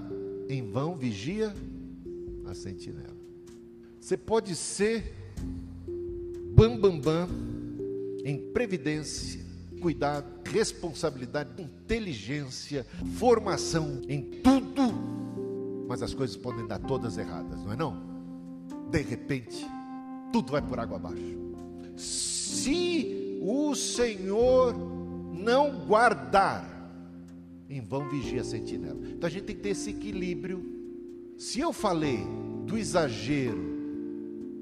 em 0.47 0.69
vão 0.69 0.95
vigia 0.95 1.53
a 2.45 2.53
sentinela. 2.53 3.13
Você 3.99 4.17
pode 4.17 4.55
ser 4.55 5.13
bam 6.55 6.77
bam 6.77 6.99
bam 6.99 7.27
em 8.23 8.51
previdência, 8.51 9.41
cuidado, 9.81 10.25
responsabilidade, 10.49 11.61
inteligência, 11.61 12.85
formação 13.17 14.01
em 14.07 14.21
tudo, 14.21 14.93
mas 15.93 16.01
as 16.01 16.15
coisas 16.15 16.35
podem 16.35 16.65
dar 16.65 16.79
todas 16.79 17.19
erradas, 17.19 17.63
não 17.63 17.71
é 17.71 17.75
não? 17.75 18.01
De 18.89 18.99
repente, 19.03 19.63
tudo 20.31 20.51
vai 20.51 20.59
por 20.59 20.79
água 20.79 20.97
abaixo. 20.97 21.37
Se 21.95 23.39
o 23.39 23.75
Senhor 23.75 24.73
não 25.31 25.85
guardar 25.85 26.67
em 27.69 27.79
vão 27.79 28.09
vigia 28.09 28.41
a 28.41 28.43
sentinela. 28.43 28.99
Então 29.03 29.27
a 29.27 29.29
gente 29.29 29.43
tem 29.43 29.55
que 29.55 29.61
ter 29.61 29.69
esse 29.69 29.91
equilíbrio. 29.91 30.65
Se 31.37 31.59
eu 31.59 31.71
falei 31.71 32.25
do 32.65 32.75
exagero, 32.75 33.61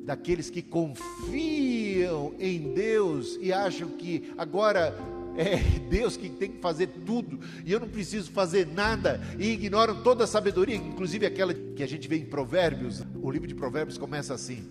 daqueles 0.04 0.50
que 0.50 0.62
confiam 0.62 2.34
em 2.38 2.74
Deus 2.74 3.40
e 3.40 3.54
acham 3.54 3.88
que 3.88 4.34
agora 4.38 4.94
é 5.38 5.58
Deus 5.90 6.18
que 6.18 6.30
tem 6.30 6.52
que 6.52 6.60
fazer 6.60 6.88
tudo 7.06 7.40
e 7.66 7.72
eu 7.72 7.80
não 7.80 7.88
preciso 7.88 8.32
fazer 8.32 8.68
nada 8.68 9.22
e 9.40 9.52
ignoram 9.52 10.02
toda 10.04 10.24
a 10.24 10.28
sabedoria, 10.28 10.76
inclusive 10.76 11.26
aquela 11.26 11.54
que 11.54 11.84
a 11.84 11.88
gente 11.88 12.08
vê 12.08 12.18
em 12.18 12.26
Provérbios. 12.26 13.04
O 13.22 13.32
livro 13.32 13.48
de 13.48 13.56
Provérbios 13.56 13.98
começa 13.98 14.34
assim: 14.34 14.68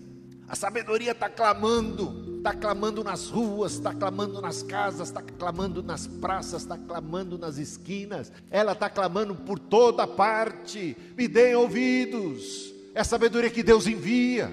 a 0.51 0.55
sabedoria 0.55 1.11
está 1.11 1.29
clamando, 1.29 2.35
está 2.39 2.53
clamando 2.53 3.01
nas 3.03 3.29
ruas, 3.29 3.71
está 3.71 3.93
clamando 3.93 4.41
nas 4.41 4.61
casas, 4.61 5.07
está 5.07 5.21
clamando 5.21 5.81
nas 5.81 6.07
praças, 6.07 6.63
está 6.63 6.77
clamando 6.77 7.37
nas 7.37 7.57
esquinas, 7.57 8.31
ela 8.49 8.73
está 8.73 8.89
clamando 8.89 9.33
por 9.33 9.57
toda 9.57 10.05
parte. 10.05 10.97
Me 11.15 11.27
deem 11.27 11.55
ouvidos, 11.55 12.73
é 12.93 12.99
a 12.99 13.05
sabedoria 13.05 13.49
que 13.49 13.63
Deus 13.63 13.87
envia. 13.87 14.51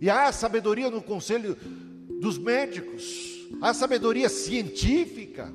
E 0.00 0.08
há 0.08 0.30
sabedoria 0.30 0.88
no 0.88 1.02
conselho 1.02 1.56
dos 2.20 2.38
médicos, 2.38 3.39
há 3.60 3.72
sabedoria 3.72 4.28
científica. 4.28 5.52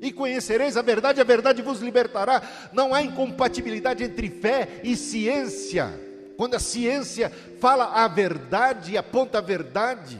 E 0.00 0.12
conhecereis 0.12 0.76
a 0.76 0.82
verdade, 0.82 1.20
a 1.20 1.24
verdade 1.24 1.62
vos 1.62 1.80
libertará. 1.80 2.42
Não 2.72 2.94
há 2.94 3.02
incompatibilidade 3.02 4.04
entre 4.04 4.28
fé 4.28 4.80
e 4.84 4.94
ciência. 4.94 5.88
Quando 6.36 6.54
a 6.54 6.60
ciência 6.60 7.32
fala 7.60 7.86
a 7.86 8.06
verdade 8.06 8.92
e 8.92 8.98
aponta 8.98 9.38
a 9.38 9.40
verdade, 9.40 10.18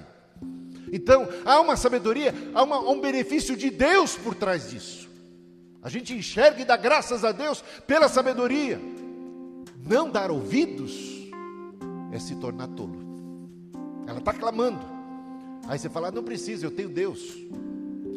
então 0.90 1.28
há 1.44 1.60
uma 1.60 1.76
sabedoria, 1.76 2.34
há 2.54 2.62
uma, 2.62 2.78
um 2.80 3.00
benefício 3.00 3.54
de 3.54 3.68
Deus 3.68 4.16
por 4.16 4.34
trás 4.34 4.70
disso. 4.70 5.10
A 5.82 5.90
gente 5.90 6.14
enxerga 6.14 6.62
e 6.62 6.64
dá 6.64 6.76
graças 6.76 7.22
a 7.22 7.32
Deus 7.32 7.62
pela 7.86 8.08
sabedoria. 8.08 8.80
Não 9.84 10.10
dar 10.10 10.30
ouvidos 10.30 10.92
é 12.12 12.18
se 12.18 12.34
tornar 12.36 12.68
tolo. 12.68 13.06
Ela 14.06 14.18
está 14.18 14.32
clamando. 14.32 14.95
Aí 15.68 15.78
você 15.78 15.88
fala, 15.88 16.08
ah, 16.08 16.12
não 16.12 16.22
precisa, 16.22 16.66
eu 16.66 16.70
tenho 16.70 16.88
Deus. 16.88 17.36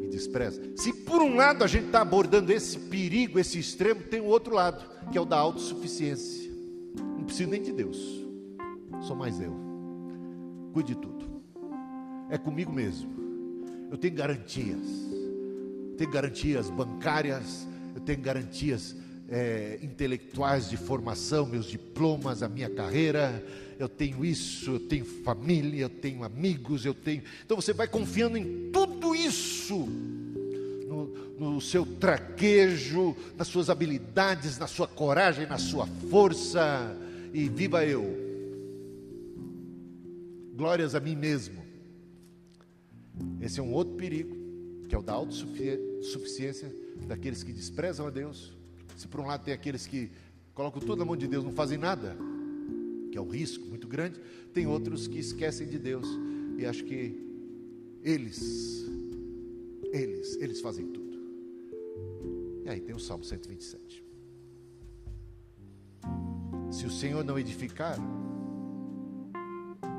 E 0.03 0.07
despreza. 0.07 0.61
Se 0.75 0.93
por 0.93 1.21
um 1.21 1.35
lado 1.35 1.63
a 1.63 1.67
gente 1.67 1.87
está 1.87 2.01
abordando 2.01 2.51
esse 2.51 2.77
perigo, 2.77 3.39
esse 3.39 3.59
extremo, 3.59 4.01
tem 4.03 4.21
o 4.21 4.25
outro 4.25 4.53
lado, 4.53 4.83
que 5.11 5.17
é 5.17 5.21
o 5.21 5.25
da 5.25 5.37
autossuficiência 5.37 6.49
preciso 7.29 7.49
nem 7.51 7.61
de 7.61 7.71
Deus, 7.71 8.25
sou 9.01 9.15
mais 9.15 9.39
eu. 9.39 9.53
Cuide 10.73 10.95
de 10.95 10.99
tudo. 10.99 11.43
É 12.29 12.37
comigo 12.37 12.71
mesmo. 12.71 13.09
Eu 13.91 13.97
tenho 13.97 14.15
garantias. 14.15 14.87
tenho 15.97 16.09
garantias 16.09 16.69
bancárias, 16.69 17.67
eu 17.93 18.01
tenho 18.01 18.19
garantias 18.19 18.95
é, 19.31 19.79
intelectuais 19.81 20.69
de 20.69 20.77
formação, 20.77 21.45
meus 21.45 21.67
diplomas, 21.67 22.41
a 22.41 22.49
minha 22.49 22.69
carreira. 22.69 23.43
Eu 23.77 23.87
tenho 23.87 24.25
isso, 24.25 24.71
eu 24.71 24.79
tenho 24.79 25.05
família, 25.05 25.83
eu 25.83 25.89
tenho 25.89 26.23
amigos, 26.23 26.85
eu 26.85 26.93
tenho. 26.93 27.23
Então 27.45 27.55
você 27.55 27.71
vai 27.71 27.87
confiando 27.87 28.37
em 28.37 28.71
tudo 28.71 29.15
isso 29.15 29.87
no, 30.87 31.07
no, 31.39 31.61
seu 31.61 31.85
traquejo, 31.85 33.15
nas 33.37 33.47
suas 33.47 33.69
habilidades, 33.69 34.57
na 34.57 34.67
sua 34.67 34.87
coragem, 34.87 35.45
na 35.45 35.57
sua 35.57 35.87
força 36.09 36.97
e 37.33 37.47
viva 37.47 37.85
eu. 37.85 38.27
Glórias 40.55 40.93
a 40.95 40.99
mim 40.99 41.15
mesmo. 41.15 41.63
Esse 43.39 43.59
é 43.59 43.63
um 43.63 43.71
outro 43.71 43.95
perigo, 43.95 44.35
que 44.89 44.95
é 44.95 44.97
o 44.97 45.01
da 45.01 45.13
autossuficiência 45.13 46.73
daqueles 47.07 47.43
que 47.43 47.53
desprezam 47.53 48.07
a 48.07 48.09
Deus. 48.09 48.58
Se 48.99 49.07
por 49.07 49.21
um 49.21 49.27
lado 49.27 49.45
tem 49.45 49.53
aqueles 49.53 49.87
que 49.87 50.11
colocam 50.53 50.81
tudo 50.81 50.97
na 50.97 51.05
mão 51.05 51.15
de 51.15 51.25
Deus, 51.25 51.45
não 51.45 51.53
fazem 51.53 51.77
nada, 51.77 52.17
que 53.09 53.17
é 53.17 53.21
um 53.21 53.29
risco 53.29 53.65
muito 53.65 53.87
grande, 53.87 54.19
tem 54.53 54.67
outros 54.67 55.07
que 55.07 55.17
esquecem 55.17 55.69
de 55.69 55.79
Deus 55.79 56.05
e 56.57 56.65
acham 56.65 56.85
que 56.85 57.17
eles, 58.03 58.85
eles, 59.93 60.35
eles 60.35 60.59
fazem 60.59 60.85
tudo. 60.87 61.17
E 62.65 62.69
aí 62.69 62.81
tem 62.81 62.93
o 62.93 62.99
Salmo 62.99 63.23
127. 63.23 64.03
Se 66.69 66.85
o 66.85 66.91
Senhor 66.91 67.23
não 67.23 67.39
edificar, 67.39 67.97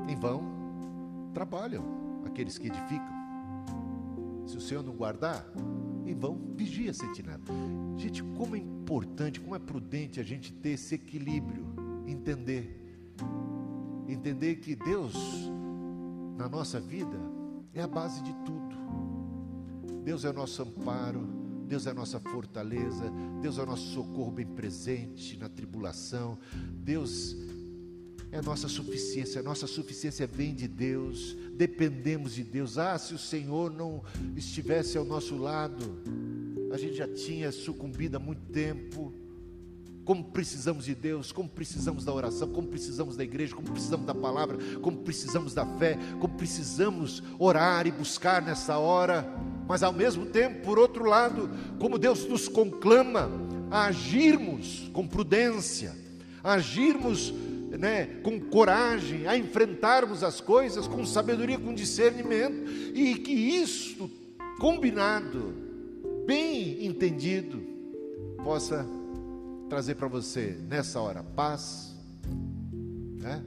Em 0.07 0.15
vão 0.15 0.43
trabalham 1.33 2.21
aqueles 2.23 2.59
que 2.59 2.67
edificam. 2.67 3.20
O 4.61 4.63
Senhor 4.63 4.83
não 4.83 4.93
guardar, 4.93 5.43
em 6.05 6.13
vão 6.13 6.39
vigia 6.55 6.93
sentinela. 6.93 7.41
Gente, 7.97 8.21
como 8.37 8.55
é 8.55 8.59
importante, 8.59 9.39
como 9.39 9.55
é 9.55 9.59
prudente 9.59 10.19
a 10.19 10.23
gente 10.23 10.53
ter 10.53 10.69
esse 10.69 10.93
equilíbrio, 10.93 11.65
entender. 12.05 12.79
Entender 14.07 14.57
que 14.57 14.75
Deus, 14.75 15.15
na 16.37 16.47
nossa 16.47 16.79
vida, 16.79 17.17
é 17.73 17.81
a 17.81 17.87
base 17.87 18.21
de 18.21 18.31
tudo. 18.45 18.75
Deus 20.03 20.25
é 20.25 20.29
o 20.29 20.33
nosso 20.33 20.61
amparo, 20.61 21.27
Deus 21.67 21.87
é 21.87 21.89
a 21.89 21.95
nossa 21.95 22.19
fortaleza, 22.19 23.11
Deus 23.41 23.57
é 23.57 23.63
o 23.63 23.65
nosso 23.65 23.87
socorro 23.93 24.31
bem 24.31 24.45
presente 24.45 25.39
na 25.39 25.49
tribulação, 25.49 26.37
Deus 26.71 27.35
é 28.31 28.41
nossa 28.41 28.69
suficiência, 28.69 29.41
a 29.41 29.43
nossa 29.43 29.67
suficiência 29.67 30.25
vem 30.25 30.55
de 30.55 30.67
Deus, 30.67 31.35
dependemos 31.53 32.33
de 32.33 32.43
Deus. 32.43 32.77
Ah, 32.77 32.97
se 32.97 33.13
o 33.13 33.17
Senhor 33.17 33.69
não 33.69 34.01
estivesse 34.37 34.97
ao 34.97 35.03
nosso 35.03 35.35
lado, 35.35 36.01
a 36.71 36.77
gente 36.77 36.95
já 36.95 37.07
tinha 37.07 37.51
sucumbido 37.51 38.15
há 38.15 38.19
muito 38.19 38.43
tempo. 38.51 39.13
Como 40.05 40.23
precisamos 40.23 40.85
de 40.85 40.95
Deus, 40.95 41.31
como 41.31 41.47
precisamos 41.47 42.05
da 42.05 42.13
oração, 42.13 42.49
como 42.51 42.69
precisamos 42.69 43.15
da 43.15 43.23
igreja, 43.23 43.53
como 43.53 43.69
precisamos 43.69 44.05
da 44.05 44.15
palavra, 44.15 44.57
como 44.81 44.99
precisamos 44.99 45.53
da 45.53 45.65
fé, 45.77 45.97
como 46.19 46.35
precisamos 46.35 47.21
orar 47.37 47.85
e 47.85 47.91
buscar 47.91 48.41
nessa 48.41 48.77
hora. 48.77 49.29
Mas 49.67 49.83
ao 49.83 49.93
mesmo 49.93 50.25
tempo, 50.25 50.65
por 50.65 50.79
outro 50.79 51.03
lado, 51.03 51.49
como 51.79 51.99
Deus 51.99 52.25
nos 52.25 52.47
conclama 52.47 53.29
a 53.69 53.85
agirmos 53.85 54.89
com 54.91 55.05
prudência, 55.05 55.95
a 56.43 56.53
agirmos 56.53 57.33
né, 57.77 58.05
com 58.23 58.39
coragem, 58.39 59.27
a 59.27 59.37
enfrentarmos 59.37 60.23
as 60.23 60.41
coisas 60.41 60.87
com 60.87 61.05
sabedoria, 61.05 61.57
com 61.57 61.73
discernimento, 61.73 62.69
e 62.93 63.15
que 63.15 63.31
isto, 63.31 64.09
combinado, 64.59 65.53
bem 66.25 66.85
entendido, 66.85 67.61
possa 68.43 68.85
trazer 69.69 69.95
para 69.95 70.07
você 70.07 70.57
nessa 70.67 70.99
hora 70.99 71.23
paz. 71.23 71.95
Né? 73.19 73.43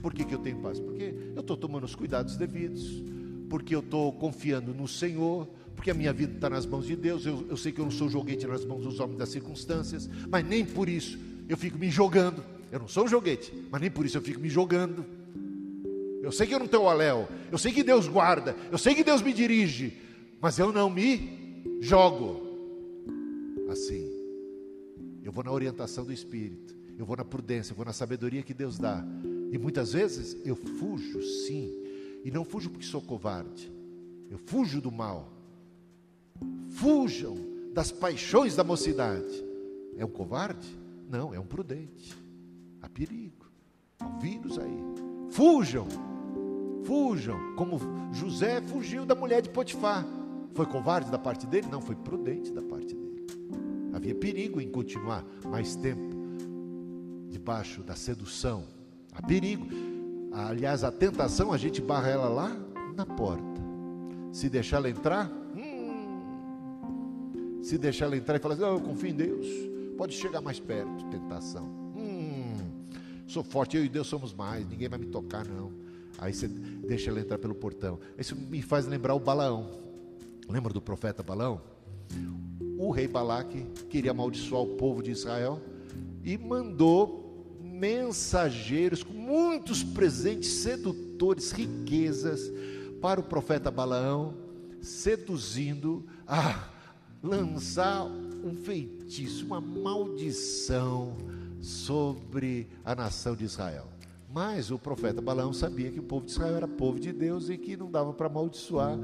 Por 0.00 0.14
que, 0.14 0.24
que 0.24 0.34
eu 0.34 0.38
tenho 0.38 0.58
paz? 0.58 0.80
Porque 0.80 1.14
eu 1.34 1.40
estou 1.40 1.56
tomando 1.56 1.84
os 1.84 1.94
cuidados 1.94 2.36
devidos, 2.36 3.02
porque 3.48 3.74
eu 3.74 3.80
estou 3.80 4.12
confiando 4.12 4.72
no 4.72 4.88
Senhor, 4.88 5.48
porque 5.74 5.90
a 5.90 5.94
minha 5.94 6.12
vida 6.12 6.32
está 6.32 6.48
nas 6.48 6.64
mãos 6.64 6.86
de 6.86 6.96
Deus. 6.96 7.26
Eu, 7.26 7.46
eu 7.48 7.56
sei 7.56 7.72
que 7.72 7.80
eu 7.80 7.84
não 7.84 7.92
sou 7.92 8.08
joguete 8.08 8.46
nas 8.46 8.64
mãos 8.64 8.82
dos 8.84 9.00
homens 9.00 9.18
das 9.18 9.28
circunstâncias, 9.28 10.08
mas 10.30 10.46
nem 10.46 10.64
por 10.64 10.88
isso 10.88 11.18
eu 11.48 11.56
fico 11.56 11.78
me 11.78 11.90
jogando 11.90 12.42
eu 12.70 12.78
não 12.78 12.88
sou 12.88 13.04
um 13.04 13.08
joguete, 13.08 13.52
mas 13.70 13.80
nem 13.80 13.90
por 13.90 14.04
isso 14.04 14.16
eu 14.16 14.22
fico 14.22 14.40
me 14.40 14.48
jogando. 14.48 15.04
Eu 16.22 16.32
sei 16.32 16.46
que 16.46 16.54
eu 16.54 16.58
não 16.58 16.66
tenho 16.66 16.82
o 16.82 16.88
aléu, 16.88 17.28
eu 17.52 17.58
sei 17.58 17.72
que 17.72 17.84
Deus 17.84 18.08
guarda, 18.08 18.56
eu 18.70 18.78
sei 18.78 18.94
que 18.94 19.04
Deus 19.04 19.22
me 19.22 19.32
dirige, 19.32 19.96
mas 20.40 20.58
eu 20.58 20.72
não 20.72 20.90
me 20.90 21.78
jogo. 21.80 22.42
Assim, 23.70 24.10
eu 25.22 25.30
vou 25.30 25.44
na 25.44 25.52
orientação 25.52 26.04
do 26.04 26.12
Espírito, 26.12 26.74
eu 26.98 27.04
vou 27.06 27.16
na 27.16 27.24
prudência, 27.24 27.72
eu 27.72 27.76
vou 27.76 27.84
na 27.84 27.92
sabedoria 27.92 28.42
que 28.42 28.54
Deus 28.54 28.78
dá. 28.78 29.04
E 29.52 29.58
muitas 29.58 29.92
vezes 29.92 30.36
eu 30.44 30.56
fujo, 30.56 31.22
sim, 31.22 31.72
e 32.24 32.30
não 32.30 32.44
fujo 32.44 32.70
porque 32.70 32.86
sou 32.86 33.00
covarde, 33.00 33.70
eu 34.30 34.38
fujo 34.38 34.80
do 34.80 34.90
mal. 34.90 35.32
Fujam 36.70 37.36
das 37.72 37.90
paixões 37.90 38.56
da 38.56 38.64
mocidade. 38.64 39.44
É 39.96 40.04
um 40.04 40.10
covarde? 40.10 40.68
Não, 41.08 41.32
é 41.32 41.40
um 41.40 41.46
prudente. 41.46 42.25
Há 42.82 42.88
perigo. 42.88 43.46
Há 44.00 44.08
vírus 44.18 44.58
aí. 44.58 44.78
Fujam. 45.30 45.86
Fujam. 46.84 47.54
Como 47.56 47.78
José 48.12 48.60
fugiu 48.60 49.04
da 49.04 49.14
mulher 49.14 49.42
de 49.42 49.50
Potifar. 49.50 50.04
Foi 50.54 50.66
covarde 50.66 51.10
da 51.10 51.18
parte 51.18 51.46
dele? 51.46 51.68
Não, 51.70 51.80
foi 51.80 51.94
prudente 51.94 52.52
da 52.52 52.62
parte 52.62 52.94
dele. 52.94 53.26
Havia 53.92 54.14
perigo 54.14 54.60
em 54.60 54.70
continuar 54.70 55.24
mais 55.44 55.76
tempo 55.76 56.16
debaixo 57.28 57.82
da 57.82 57.94
sedução. 57.94 58.64
Há 59.12 59.22
perigo. 59.22 59.66
Aliás, 60.32 60.84
a 60.84 60.92
tentação, 60.92 61.52
a 61.52 61.56
gente 61.56 61.80
barra 61.80 62.08
ela 62.08 62.28
lá 62.28 62.56
na 62.94 63.06
porta. 63.06 63.60
Se 64.32 64.48
deixar 64.50 64.78
ela 64.78 64.90
entrar, 64.90 65.30
hum, 65.56 66.00
se 67.62 67.78
deixar 67.78 68.06
ela 68.06 68.16
entrar 68.16 68.36
e 68.36 68.38
falar 68.38 68.54
assim, 68.54 68.64
oh, 68.64 68.74
eu 68.74 68.80
confio 68.80 69.10
em 69.10 69.14
Deus, 69.14 69.46
pode 69.96 70.14
chegar 70.14 70.40
mais 70.42 70.60
perto, 70.60 71.06
tentação. 71.06 71.85
Sou 73.26 73.42
forte, 73.42 73.76
eu 73.76 73.84
e 73.84 73.88
Deus 73.88 74.06
somos 74.06 74.32
mais, 74.32 74.66
ninguém 74.68 74.88
vai 74.88 74.98
me 74.98 75.06
tocar, 75.06 75.44
não. 75.44 75.72
Aí 76.18 76.32
você 76.32 76.48
deixa 76.48 77.10
ela 77.10 77.20
entrar 77.20 77.38
pelo 77.38 77.54
portão. 77.54 77.98
Isso 78.16 78.36
me 78.36 78.62
faz 78.62 78.86
lembrar 78.86 79.14
o 79.14 79.20
Balaão. 79.20 79.68
Lembra 80.48 80.72
do 80.72 80.80
profeta 80.80 81.22
Balaão? 81.22 81.60
O 82.78 82.90
rei 82.90 83.08
Balaque 83.08 83.66
queria 83.90 84.12
amaldiçoar 84.12 84.62
o 84.62 84.76
povo 84.76 85.02
de 85.02 85.10
Israel 85.10 85.60
e 86.22 86.38
mandou 86.38 87.26
mensageiros 87.60 89.02
com 89.02 89.12
muitos 89.12 89.82
presentes, 89.82 90.50
sedutores, 90.50 91.50
riquezas 91.50 92.50
para 93.00 93.20
o 93.20 93.24
profeta 93.24 93.70
Balaão, 93.70 94.34
seduzindo 94.80 96.06
a 96.26 96.68
lançar 97.22 98.04
um 98.04 98.54
feitiço, 98.54 99.44
uma 99.44 99.60
maldição 99.60 101.16
sobre 101.66 102.68
a 102.84 102.94
nação 102.94 103.34
de 103.34 103.44
Israel. 103.44 103.86
Mas 104.32 104.70
o 104.70 104.78
profeta 104.78 105.20
Balaão 105.20 105.52
sabia 105.52 105.90
que 105.90 105.98
o 105.98 106.02
povo 106.02 106.26
de 106.26 106.32
Israel 106.32 106.56
era 106.56 106.68
povo 106.68 107.00
de 107.00 107.12
Deus 107.12 107.48
e 107.48 107.58
que 107.58 107.76
não 107.76 107.90
dava 107.90 108.12
para 108.12 108.26
amaldiçoar. 108.26 108.96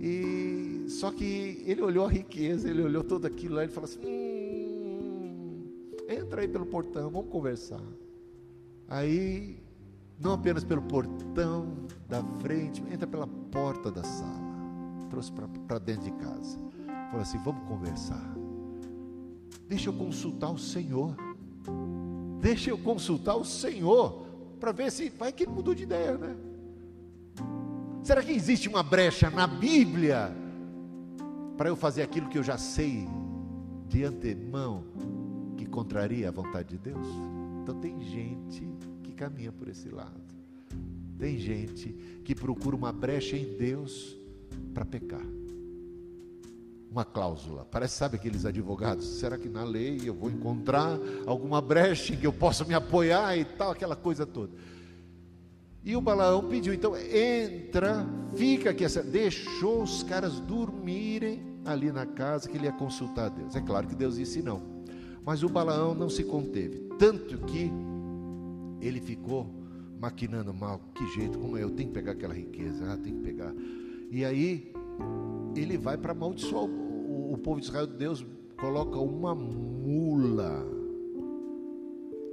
E, 0.00 0.84
e, 0.86 0.90
só 0.90 1.12
que 1.12 1.62
ele 1.64 1.80
olhou 1.80 2.06
a 2.06 2.08
riqueza, 2.08 2.68
ele 2.68 2.82
olhou 2.82 3.04
tudo 3.04 3.26
aquilo 3.26 3.56
lá 3.56 3.64
e 3.64 3.68
falou 3.68 3.88
assim: 3.88 4.00
hum, 4.04 5.62
entra 6.08 6.40
aí 6.40 6.48
pelo 6.48 6.66
portão, 6.66 7.08
vamos 7.10 7.30
conversar. 7.30 7.82
Aí, 8.88 9.62
não 10.18 10.32
apenas 10.32 10.64
pelo 10.64 10.82
portão 10.82 11.86
da 12.08 12.22
frente, 12.40 12.82
entra 12.90 13.06
pela 13.06 13.26
porta 13.26 13.92
da 13.92 14.02
sala. 14.02 14.50
Trouxe 15.08 15.30
para 15.68 15.78
dentro 15.78 16.04
de 16.04 16.12
casa. 16.12 16.58
Falou 17.10 17.22
assim: 17.22 17.38
vamos 17.44 17.68
conversar. 17.68 18.34
Deixa 19.68 19.88
eu 19.88 19.92
consultar 19.92 20.50
o 20.50 20.58
Senhor. 20.58 21.14
Deixa 22.40 22.70
eu 22.70 22.78
consultar 22.78 23.36
o 23.36 23.44
Senhor 23.44 24.26
para 24.58 24.72
ver 24.72 24.90
se 24.90 25.08
vai 25.10 25.32
que 25.32 25.44
ele 25.44 25.52
mudou 25.52 25.74
de 25.74 25.82
ideia, 25.82 26.16
né? 26.16 26.36
Será 28.02 28.22
que 28.22 28.32
existe 28.32 28.68
uma 28.68 28.82
brecha 28.82 29.30
na 29.30 29.46
Bíblia 29.46 30.34
para 31.56 31.68
eu 31.68 31.76
fazer 31.76 32.02
aquilo 32.02 32.28
que 32.28 32.38
eu 32.38 32.42
já 32.42 32.56
sei 32.56 33.06
de 33.88 34.04
antemão 34.04 34.84
que 35.56 35.66
contraria 35.66 36.28
a 36.28 36.32
vontade 36.32 36.70
de 36.70 36.78
Deus? 36.78 37.06
Então 37.62 37.78
tem 37.78 38.00
gente 38.00 38.66
que 39.02 39.12
caminha 39.12 39.52
por 39.52 39.68
esse 39.68 39.88
lado. 39.90 40.20
Tem 41.18 41.36
gente 41.36 41.92
que 42.24 42.34
procura 42.34 42.74
uma 42.74 42.90
brecha 42.90 43.36
em 43.36 43.56
Deus 43.56 44.16
para 44.72 44.86
pecar 44.86 45.39
uma 46.90 47.04
cláusula. 47.04 47.64
Parece, 47.70 47.96
sabe 47.96 48.16
aqueles 48.16 48.44
advogados? 48.44 49.06
Será 49.06 49.38
que 49.38 49.48
na 49.48 49.62
lei 49.62 50.00
eu 50.04 50.12
vou 50.12 50.28
encontrar 50.28 50.98
alguma 51.24 51.60
brecha 51.60 52.12
em 52.12 52.16
que 52.16 52.26
eu 52.26 52.32
possa 52.32 52.64
me 52.64 52.74
apoiar 52.74 53.36
e 53.36 53.44
tal, 53.44 53.70
aquela 53.70 53.94
coisa 53.94 54.26
toda. 54.26 54.52
E 55.84 55.96
o 55.96 56.00
Balaão 56.00 56.48
pediu, 56.48 56.74
então 56.74 56.94
entra, 56.96 58.04
fica 58.34 58.70
aqui, 58.70 58.84
deixou 59.04 59.82
os 59.82 60.02
caras 60.02 60.40
dormirem 60.40 61.42
ali 61.64 61.92
na 61.92 62.04
casa 62.04 62.48
que 62.48 62.56
ele 62.56 62.66
ia 62.66 62.72
consultar 62.72 63.26
a 63.26 63.28
Deus. 63.28 63.54
É 63.54 63.60
claro 63.60 63.86
que 63.86 63.94
Deus 63.94 64.16
disse 64.16 64.42
não. 64.42 64.60
Mas 65.24 65.42
o 65.42 65.48
Balaão 65.48 65.94
não 65.94 66.10
se 66.10 66.24
conteve, 66.24 66.88
tanto 66.98 67.38
que 67.38 67.70
ele 68.80 69.00
ficou 69.00 69.46
maquinando 69.98 70.52
mal, 70.52 70.80
que 70.94 71.06
jeito, 71.14 71.38
como 71.38 71.56
é, 71.56 71.62
eu 71.62 71.70
tenho 71.70 71.90
que 71.90 71.94
pegar 71.94 72.12
aquela 72.12 72.34
riqueza, 72.34 72.92
ah, 72.92 72.96
tem 72.96 73.14
que 73.14 73.22
pegar. 73.22 73.54
E 74.10 74.24
aí 74.24 74.72
ele 75.54 75.76
vai 75.76 75.96
para 75.96 76.12
amaldiçoar 76.12 76.64
o, 76.64 76.68
o, 76.68 77.32
o 77.34 77.38
povo 77.38 77.60
de 77.60 77.66
Israel. 77.66 77.86
Deus 77.86 78.24
coloca 78.58 78.98
uma 78.98 79.34
mula 79.34 80.66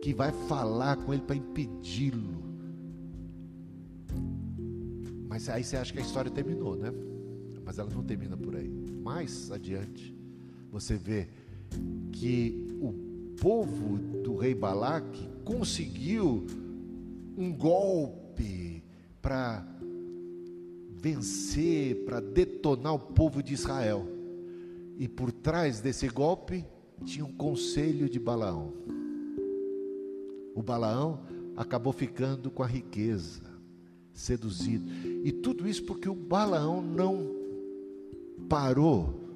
que 0.01 0.13
vai 0.13 0.31
falar 0.47 0.97
com 0.97 1.13
ele 1.13 1.23
para 1.23 1.35
impedi-lo. 1.35 2.37
Mas 5.27 5.49
aí 5.49 5.63
você 5.63 5.77
acha 5.77 5.91
que 5.91 5.99
a 5.99 6.01
história 6.01 6.31
terminou, 6.31 6.75
né? 6.75 6.91
Mas 7.65 7.77
ela 7.77 7.89
não 7.93 8.03
termina 8.03 8.37
por 8.37 8.55
aí. 8.55 8.69
Mais 9.03 9.51
adiante, 9.51 10.15
você 10.71 10.95
vê 10.95 11.27
que 12.11 12.77
o 12.81 12.93
povo 13.39 13.97
do 14.23 14.35
rei 14.35 14.55
Balaque 14.55 15.29
conseguiu 15.43 16.45
um 17.37 17.53
golpe 17.53 18.83
para 19.21 19.65
vencer, 20.99 22.03
para 22.05 22.19
detonar 22.19 22.93
o 22.93 22.99
povo 22.99 23.41
de 23.43 23.53
Israel. 23.53 24.07
E 24.97 25.07
por 25.07 25.31
trás 25.31 25.79
desse 25.79 26.07
golpe 26.09 26.65
tinha 27.05 27.25
um 27.25 27.31
conselho 27.31 28.09
de 28.09 28.19
Balaão. 28.19 28.73
O 30.55 30.63
Balaão 30.63 31.21
acabou 31.55 31.93
ficando 31.93 32.49
com 32.49 32.63
a 32.63 32.67
riqueza, 32.67 33.41
seduzido. 34.11 34.89
E 35.23 35.31
tudo 35.31 35.67
isso 35.67 35.83
porque 35.83 36.09
o 36.09 36.15
Balaão 36.15 36.81
não 36.81 37.35
parou 38.49 39.27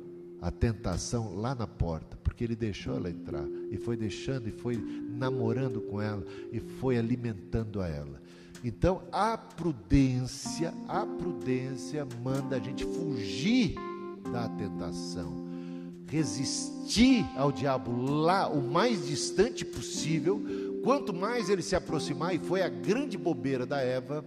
a 0.41 0.49
tentação 0.49 1.35
lá 1.35 1.53
na 1.53 1.67
porta, 1.67 2.17
porque 2.23 2.43
ele 2.43 2.55
deixou 2.55 2.95
ela 2.95 3.11
entrar 3.11 3.45
e 3.69 3.77
foi 3.77 3.95
deixando 3.95 4.47
e 4.49 4.51
foi 4.51 4.77
namorando 5.09 5.79
com 5.81 6.01
ela 6.01 6.25
e 6.51 6.59
foi 6.59 6.97
alimentando 6.97 7.79
a 7.79 7.87
ela. 7.87 8.19
Então, 8.63 9.01
a 9.11 9.37
prudência, 9.37 10.73
a 10.87 11.05
prudência 11.05 12.07
manda 12.23 12.57
a 12.57 12.59
gente 12.59 12.85
fugir 12.85 13.75
da 14.31 14.47
tentação, 14.49 15.33
resistir 16.07 17.25
ao 17.35 17.51
diabo 17.51 17.91
lá 18.05 18.47
o 18.47 18.61
mais 18.61 19.07
distante 19.07 19.65
possível. 19.65 20.41
Quanto 20.83 21.13
mais 21.13 21.49
ele 21.49 21.61
se 21.61 21.75
aproximar, 21.75 22.35
e 22.35 22.39
foi 22.39 22.61
a 22.61 22.69
grande 22.69 23.17
bobeira 23.17 23.65
da 23.65 23.81
Eva, 23.81 24.23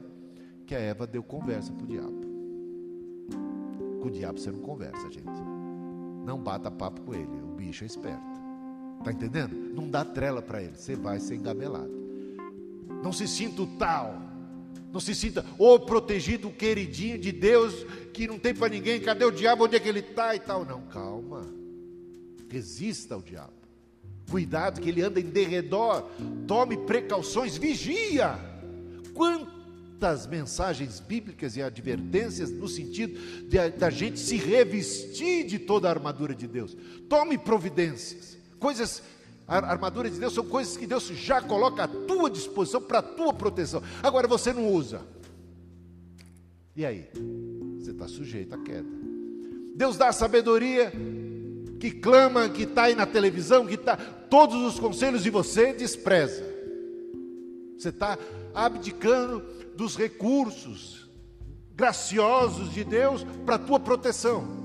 que 0.67 0.75
a 0.75 0.79
Eva 0.79 1.07
deu 1.07 1.23
conversa 1.23 1.73
para 1.73 1.85
o 1.85 1.89
diabo. 1.89 2.25
Com 4.01 4.09
o 4.09 4.11
diabo 4.11 4.39
você 4.41 4.51
não 4.51 4.61
conversa, 4.61 5.11
gente. 5.11 5.43
Não 6.25 6.39
bata 6.39 6.71
papo 6.71 7.03
com 7.03 7.15
ele, 7.15 7.41
o 7.43 7.55
bicho 7.55 7.85
é 7.85 7.87
esperto. 7.87 8.35
Tá 9.05 9.13
entendendo? 9.13 9.55
Não 9.55 9.89
dá 9.89 10.05
trela 10.05 10.43
para 10.43 10.63
ele, 10.63 10.77
você 10.77 10.97
vai 10.97 11.21
ser 11.21 11.37
engabelado. 11.37 12.04
Não 13.05 13.13
se 13.13 13.29
sinta 13.29 13.61
o 13.61 13.67
tal. 13.67 14.19
Não 14.91 14.99
se 14.99 15.15
sinta 15.15 15.45
o 15.59 15.79
protegido, 15.79 16.49
o 16.49 16.53
queridinho 16.53 17.19
de 17.19 17.33
Deus, 17.33 17.85
que 18.15 18.27
não 18.27 18.39
tem 18.39 18.55
para 18.55 18.71
ninguém. 18.71 18.99
Cadê 18.99 19.27
o 19.27 19.31
diabo? 19.31 19.67
Onde 19.67 19.77
é 19.77 19.81
que 19.81 19.91
ele 19.91 20.01
está 20.01 20.35
e 20.35 20.41
tal? 20.41 20.65
Não, 20.65 20.81
calma. 20.87 21.47
Resista 22.49 23.15
ao 23.15 23.21
diabo. 23.21 23.53
Cuidado 24.31 24.81
que 24.81 24.89
ele 24.89 25.03
anda 25.03 25.21
em 25.21 25.27
derredor. 25.27 26.09
Tome 26.47 26.79
precauções, 26.79 27.59
vigia. 27.59 28.39
Quantas 29.13 30.27
mensagens 30.27 30.99
bíblicas 30.99 31.59
e 31.59 31.63
advertências 31.63 32.51
no 32.51 32.69
sentido 32.69 33.21
de, 33.47 33.69
da 33.69 33.91
gente 33.91 34.19
se 34.19 34.37
revestir 34.37 35.45
de 35.45 35.59
toda 35.59 35.89
a 35.89 35.91
armadura 35.91 36.35
de 36.35 36.47
Deus. 36.47 36.75
Tome 37.07 37.37
providências. 37.37 38.39
Coisas 38.59 39.03
a 39.47 39.59
armadura 39.59 40.11
de 40.11 40.19
Deus 40.19 40.33
são 40.33 40.45
coisas 40.45 40.77
que 40.77 40.87
Deus 40.87 41.07
já 41.09 41.41
coloca 41.41 41.85
à 41.85 41.89
tua 41.89 42.31
disposição 42.31 42.81
para 42.81 43.01
a 43.01 43.03
tua 43.03 43.33
proteção. 43.33 43.83
Agora 44.03 44.27
você 44.27 44.53
não 44.53 44.69
usa. 44.69 45.03
E 46.75 46.85
aí? 46.85 47.09
Você 47.79 47.91
está 47.91 48.09
sujeito 48.09 48.55
à 48.55 48.59
queda. 48.59 48.89
Deus 49.77 49.97
dá 49.97 50.13
sabedoria 50.13 50.93
que 51.79 51.91
clama, 51.91 52.49
que 52.49 52.63
está 52.63 52.85
aí 52.85 52.95
na 52.95 53.07
televisão, 53.07 53.67
que 53.67 53.75
está. 53.75 53.97
Todos 53.97 54.63
os 54.63 54.81
conselhos 54.81 55.27
e 55.27 55.31
você 55.31 55.73
despreza. 55.73 56.43
Você 57.77 57.91
está 57.91 58.19
abdicando 58.55 59.41
dos 59.77 59.97
recursos 59.97 61.11
graciosos 61.75 62.73
de 62.73 62.85
Deus 62.85 63.25
para 63.45 63.57
a 63.57 63.59
tua 63.59 63.79
proteção. 63.79 64.64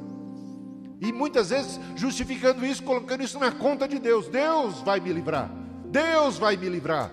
E 1.02 1.14
muitas 1.14 1.50
vezes 1.50 1.80
justificando 1.96 2.66
isso, 2.66 2.84
colocando 2.84 3.24
isso 3.24 3.40
na 3.40 3.52
conta 3.52 3.88
de 3.88 4.00
Deus. 4.00 4.28
Deus 4.28 4.82
vai 4.82 5.00
me 5.00 5.14
livrar. 5.14 5.50
Deus 5.86 6.38
vai 6.38 6.58
me 6.58 6.68
livrar. 6.68 7.12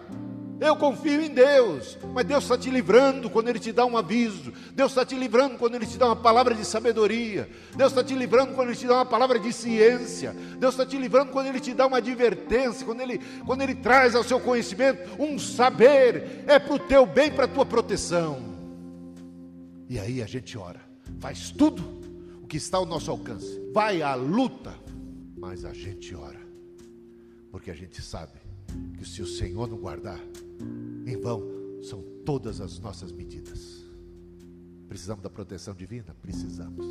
Eu 0.59 0.75
confio 0.75 1.20
em 1.20 1.29
Deus, 1.29 1.99
mas 2.14 2.25
Deus 2.25 2.44
está 2.44 2.57
te 2.57 2.70
livrando 2.70 3.29
quando 3.29 3.49
Ele 3.49 3.59
te 3.59 3.72
dá 3.72 3.85
um 3.85 3.94
aviso, 3.94 4.53
Deus 4.72 4.92
está 4.92 5.05
te 5.05 5.14
livrando 5.14 5.59
quando 5.59 5.75
Ele 5.75 5.85
te 5.85 5.99
dá 5.99 6.07
uma 6.07 6.16
palavra 6.16 6.55
de 6.55 6.64
sabedoria, 6.64 7.46
Deus 7.77 7.92
está 7.92 8.03
te 8.03 8.14
livrando 8.14 8.55
quando 8.55 8.68
Ele 8.68 8.77
te 8.77 8.87
dá 8.87 8.94
uma 8.94 9.05
palavra 9.05 9.38
de 9.38 9.53
ciência, 9.53 10.35
Deus 10.59 10.72
está 10.72 10.87
te 10.87 10.96
livrando 10.96 11.31
quando 11.31 11.49
Ele 11.49 11.61
te 11.61 11.75
dá 11.75 11.87
uma 11.87 11.99
advertência, 11.99 12.87
quando 12.87 13.03
Ele, 13.03 13.20
quando 13.44 13.61
Ele 13.61 13.75
traz 13.75 14.14
ao 14.14 14.25
seu 14.25 14.40
conhecimento 14.40 15.22
um 15.22 15.38
saber, 15.38 16.44
é 16.46 16.59
para 16.59 16.75
o 16.75 16.79
teu 16.79 17.05
bem, 17.05 17.31
para 17.31 17.44
a 17.44 17.49
tua 17.49 17.66
proteção. 17.66 18.42
E 19.90 19.99
aí 19.99 20.22
a 20.22 20.27
gente 20.27 20.57
ora, 20.57 20.81
faz 21.20 21.51
tudo 21.51 22.06
o 22.46 22.48
que 22.48 22.59
está 22.59 22.78
ao 22.78 22.87
nosso 22.87 23.11
alcance. 23.11 23.61
Vai 23.74 24.02
à 24.02 24.14
luta, 24.14 24.72
mas 25.37 25.64
a 25.64 25.72
gente 25.72 26.14
ora, 26.14 26.40
porque 27.50 27.72
a 27.72 27.74
gente 27.74 28.00
sabe 28.00 28.38
que 28.96 29.04
se 29.04 29.20
o 29.20 29.26
Senhor 29.26 29.68
não 29.68 29.76
guardar, 29.76 30.20
em 31.04 31.16
vão 31.16 31.42
são 31.82 32.04
todas 32.24 32.61
as 32.61 32.78
nossas 32.78 33.11
medidas. 33.11 33.85
Precisamos 34.88 35.24
da 35.24 35.28
proteção 35.28 35.74
divina? 35.74 36.14
Precisamos. 36.22 36.87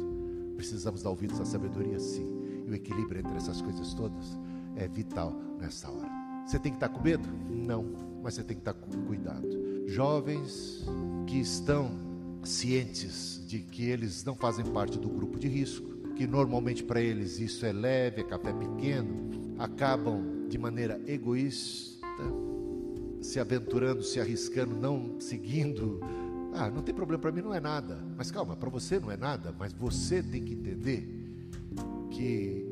Precisamos 0.58 1.02
dar 1.02 1.10
ouvidos 1.10 1.40
à 1.40 1.46
sabedoria? 1.46 2.00
Sim. 2.02 2.64
E 2.68 2.72
o 2.72 2.76
equilíbrio 2.76 3.22
entre 3.22 3.38
essas 3.38 3.62
coisas 3.62 3.94
todas 3.94 4.38
é 4.76 4.90
vital 4.90 5.32
nessa 5.58 5.90
hora. 5.90 6.12
Você 6.46 6.60
tem 6.60 6.74
que 6.74 6.76
estar 6.76 6.90
com 6.90 7.02
medo? 7.02 7.30
Não, 7.50 8.20
mas 8.22 8.34
você 8.34 8.44
tem 8.44 8.58
que 8.58 8.62
estar 8.62 8.74
com 8.74 8.92
cuidado. 9.06 9.48
Jovens 9.88 10.84
que 11.26 11.40
estão 11.40 11.90
cientes 12.44 13.35
de 13.46 13.60
que 13.60 13.86
eles 13.90 14.24
não 14.24 14.36
fazem 14.36 14.66
parte 14.66 14.98
do 14.98 15.10
grupo 15.10 15.40
de 15.40 15.48
risco, 15.48 15.88
que 16.16 16.26
normalmente 16.26 16.84
para 16.84 17.02
eles 17.02 17.40
isso 17.40 17.66
é 17.66 17.72
leve, 17.72 18.22
é 18.22 18.24
café 18.24 18.52
pequeno, 18.54 19.56
acabam 19.60 20.48
de 20.48 20.58
maneira 20.58 21.00
egoísta 21.08 21.96
se 23.22 23.40
aventurando, 23.40 24.04
se 24.04 24.20
arriscando, 24.20 24.76
não 24.76 25.20
seguindo. 25.20 26.00
Ah, 26.54 26.70
não 26.70 26.82
tem 26.82 26.94
problema 26.94 27.20
para 27.20 27.32
mim, 27.32 27.42
não 27.42 27.54
é 27.54 27.60
nada. 27.60 28.00
Mas 28.16 28.32
calma, 28.32 28.56
para 28.56 28.70
você 28.70 29.00
não 29.00 29.12
é 29.12 29.18
nada, 29.18 29.54
mas 29.58 29.74
você 29.74 30.22
tem 30.22 30.44
que 30.44 30.54
entender 30.54 31.10
que 32.12 32.66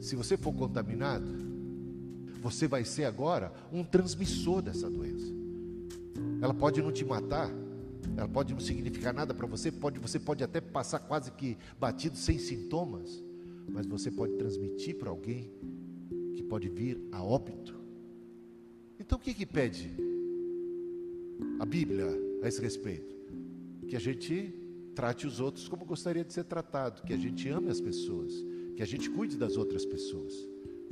se 0.00 0.16
você 0.16 0.36
for 0.36 0.52
contaminado, 0.52 1.26
você 2.42 2.66
vai 2.66 2.84
ser 2.84 3.04
agora 3.04 3.52
um 3.70 3.84
transmissor 3.84 4.62
dessa 4.62 4.90
doença. 4.90 5.32
Ela 6.40 6.54
pode 6.54 6.80
não 6.82 6.90
te 6.90 7.04
matar, 7.04 7.50
ela 8.16 8.28
pode 8.28 8.52
não 8.52 8.60
significar 8.60 9.14
nada 9.14 9.32
para 9.32 9.46
você, 9.46 9.70
pode, 9.70 9.98
você 9.98 10.18
pode 10.18 10.42
até 10.42 10.60
passar 10.60 10.98
quase 11.00 11.30
que 11.32 11.56
batido 11.78 12.16
sem 12.16 12.38
sintomas, 12.38 13.22
mas 13.68 13.86
você 13.86 14.10
pode 14.10 14.34
transmitir 14.34 14.96
para 14.96 15.10
alguém 15.10 15.50
que 16.34 16.42
pode 16.42 16.68
vir 16.68 17.00
a 17.12 17.22
óbito. 17.22 17.78
Então 18.98 19.18
o 19.18 19.20
que 19.20 19.32
que 19.32 19.46
pede 19.46 19.90
a 21.58 21.64
Bíblia 21.64 22.06
a 22.42 22.48
esse 22.48 22.60
respeito? 22.60 23.14
Que 23.88 23.96
a 23.96 24.00
gente 24.00 24.54
trate 24.94 25.26
os 25.26 25.40
outros 25.40 25.68
como 25.68 25.84
gostaria 25.84 26.24
de 26.24 26.32
ser 26.32 26.44
tratado, 26.44 27.02
que 27.02 27.12
a 27.12 27.16
gente 27.16 27.48
ame 27.48 27.70
as 27.70 27.80
pessoas, 27.80 28.34
que 28.76 28.82
a 28.82 28.86
gente 28.86 29.08
cuide 29.10 29.36
das 29.36 29.56
outras 29.56 29.84
pessoas, 29.84 30.34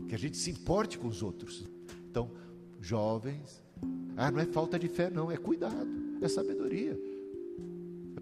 que 0.08 0.14
a 0.14 0.18
gente 0.18 0.36
se 0.36 0.50
importe 0.50 0.98
com 0.98 1.08
os 1.08 1.22
outros. 1.22 1.68
Então, 2.10 2.30
jovens, 2.80 3.62
ah, 4.16 4.30
não 4.30 4.40
é 4.40 4.46
falta 4.46 4.78
de 4.78 4.88
fé, 4.88 5.10
não, 5.10 5.30
é 5.30 5.36
cuidado, 5.36 5.88
é 6.20 6.28
sabedoria 6.28 6.98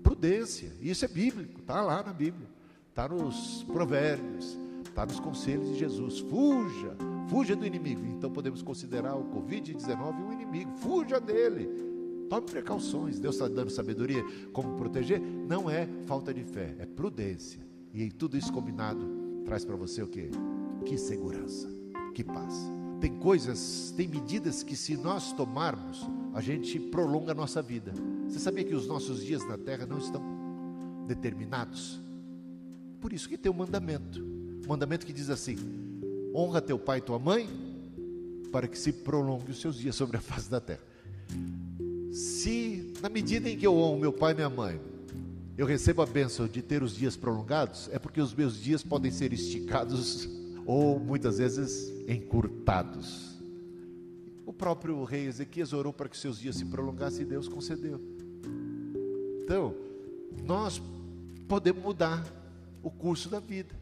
prudência. 0.07 0.73
Isso 0.81 1.05
é 1.05 1.09
bíblico, 1.09 1.61
está 1.61 1.83
lá 1.83 2.03
na 2.03 2.13
Bíblia, 2.13 2.49
está 2.89 3.09
nos 3.09 3.65
provérbios, 3.65 4.57
está 4.85 5.05
nos 5.05 5.21
conselhos 5.21 5.69
de 5.69 5.79
Jesus. 5.79 6.21
Fuja, 6.21 6.97
fuja 7.29 7.55
do 7.57 7.67
inimigo. 7.67 8.07
Então 8.07 8.31
podemos 8.31 8.63
considerar 8.63 9.15
o 9.17 9.25
Covid-19 9.25 10.25
um 10.25 10.33
inimigo, 10.33 10.73
fuja 10.77 11.21
dele. 11.21 11.69
Tome 12.31 12.47
precauções. 12.47 13.19
Deus 13.19 13.35
está 13.37 13.47
dando 13.47 13.71
sabedoria 13.71 14.25
como 14.53 14.77
proteger. 14.77 15.21
Não 15.21 15.69
é 15.69 15.89
falta 16.07 16.33
de 16.33 16.45
fé, 16.45 16.75
é 16.79 16.87
prudência. 16.87 17.61
E 17.93 18.11
tudo 18.11 18.37
isso 18.37 18.53
combinado 18.53 19.43
traz 19.45 19.65
para 19.65 19.77
você 19.77 20.03
o 20.03 20.09
que? 20.09 20.31
Que 20.85 20.97
segurança, 20.97 21.69
que 22.15 22.25
paz. 22.25 22.76
Tem 23.01 23.19
coisas, 23.19 23.93
tem 23.97 24.09
medidas 24.09 24.63
que 24.63 24.75
se 24.75 24.97
nós 24.97 25.33
tomarmos, 25.33 26.07
a 26.33 26.41
gente 26.41 26.79
prolonga 26.81 27.33
a 27.33 27.35
nossa 27.35 27.61
vida. 27.61 27.93
Você 28.29 28.39
sabia 28.39 28.65
que 28.65 28.75
os 28.75 28.87
nossos 28.87 29.23
dias 29.25 29.47
na 29.47 29.59
terra 29.59 29.87
não 29.87 29.99
estão 29.99 30.23
determinados? 31.07 32.01
Por 33.01 33.13
isso 33.13 33.29
que 33.29 33.37
tem 33.37 33.53
um 33.53 33.55
mandamento. 33.55 34.23
Um 34.65 34.69
mandamento 34.69 35.05
que 35.07 35.13
diz 35.13 35.31
assim: 35.31 35.57
honra 36.35 36.61
teu 36.61 36.79
pai 36.79 36.99
e 36.99 37.03
tua 37.03 37.19
mãe, 37.19 37.49
para 38.51 38.67
que 38.67 38.79
se 38.79 38.93
prolongue 38.93 39.51
os 39.51 39.61
seus 39.61 39.77
dias 39.77 39.95
sobre 39.95 40.17
a 40.17 40.21
face 40.23 40.51
da 40.51 40.61
terra. 40.61 40.83
Se, 42.13 42.95
na 43.03 43.09
medida 43.09 43.49
em 43.49 43.57
que 43.57 43.67
eu 43.67 43.75
honro 43.77 44.01
meu 44.01 44.13
pai 44.13 44.33
e 44.33 44.35
minha 44.35 44.49
mãe, 44.49 44.81
eu 45.57 45.67
recebo 45.67 46.03
a 46.03 46.07
bênção 46.07 46.47
de 46.47 46.61
ter 46.61 46.83
os 46.83 46.95
dias 46.95 47.17
prolongados, 47.17 47.89
é 47.93 47.99
porque 47.99 48.21
os 48.21 48.35
meus 48.35 48.61
dias 48.61 48.83
podem 48.83 49.11
ser 49.11 49.33
esticados 49.33 50.29
ou 50.67 50.99
muitas 50.99 51.39
vezes 51.39 51.93
encurtados. 52.09 53.37
O 54.45 54.53
próprio 54.53 55.03
rei 55.05 55.27
Ezequias 55.27 55.73
orou 55.73 55.93
para 55.93 56.09
que 56.09 56.17
seus 56.17 56.39
dias 56.39 56.57
se 56.57 56.65
prolongassem 56.65 57.23
e 57.23 57.29
Deus 57.29 57.49
concedeu. 57.49 58.01
Então, 59.43 59.75
nós 60.45 60.83
podemos 61.49 61.83
mudar 61.83 62.25
o 62.83 62.91
curso 62.91 63.29
da 63.29 63.41
vida 63.41 63.75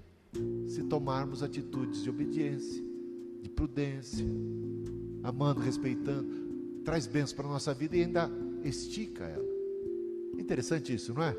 se 0.67 0.83
tomarmos 0.85 1.43
atitudes 1.43 2.03
de 2.03 2.11
obediência, 2.11 2.83
de 3.41 3.49
prudência, 3.49 4.27
amando, 5.23 5.61
respeitando, 5.61 6.29
traz 6.85 7.07
bênçãos 7.07 7.33
para 7.33 7.47
a 7.47 7.51
nossa 7.51 7.73
vida 7.73 7.97
e 7.97 8.03
ainda 8.03 8.31
estica 8.63 9.25
ela. 9.25 9.45
Interessante 10.39 10.93
isso, 10.93 11.15
não 11.15 11.23
é? 11.23 11.37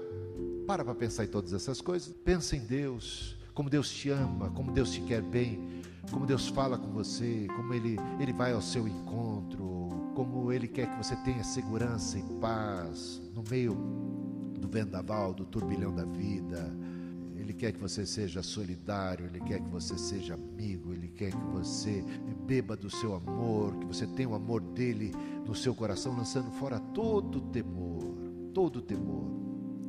Para 0.66 0.84
para 0.84 0.96
pensar 0.96 1.26
em 1.26 1.28
todas 1.28 1.54
essas 1.54 1.82
coisas. 1.82 2.14
Pensa 2.24 2.56
em 2.56 2.62
Deus, 2.62 3.36
como 3.56 3.70
Deus 3.70 3.90
te 3.90 4.10
ama, 4.10 4.50
como 4.52 4.72
Deus 4.72 4.92
te 4.92 5.02
quer 5.02 5.22
bem, 5.22 5.82
como 6.12 6.26
Deus 6.26 6.50
fala 6.50 6.78
com 6.78 6.92
você, 6.92 7.48
como 7.56 7.74
Ele, 7.74 7.98
Ele 8.20 8.34
vai 8.34 8.52
ao 8.52 8.62
seu 8.62 8.86
encontro, 8.86 10.12
como 10.14 10.52
Ele 10.52 10.68
quer 10.68 10.92
que 10.92 10.98
você 10.98 11.16
tenha 11.24 11.44
segurança 11.44 12.20
e 12.20 12.24
paz 12.42 13.22
no 13.34 13.42
meio 13.50 13.74
do 14.60 14.68
vendaval, 14.68 15.34
do 15.34 15.46
turbilhão 15.46 15.96
da 15.96 16.04
vida. 16.04 16.72
Ele 17.38 17.54
quer 17.54 17.72
que 17.72 17.80
você 17.80 18.06
seja 18.06 18.44
solidário, 18.44 19.26
Ele 19.26 19.40
quer 19.40 19.62
que 19.62 19.70
você 19.70 19.98
seja 19.98 20.34
amigo, 20.34 20.94
Ele 20.94 21.08
quer 21.08 21.32
que 21.32 21.46
você 21.54 22.04
beba 22.46 22.76
do 22.76 22.90
seu 22.90 23.16
amor, 23.16 23.76
que 23.78 23.86
você 23.86 24.06
tenha 24.06 24.30
o 24.30 24.36
amor 24.36 24.62
dele 24.62 25.14
no 25.46 25.56
seu 25.56 25.74
coração, 25.74 26.16
lançando 26.16 26.52
fora 26.52 26.80
todo 26.80 27.40
temor, 27.40 28.04
todo 28.54 28.82
temor. 28.82 29.35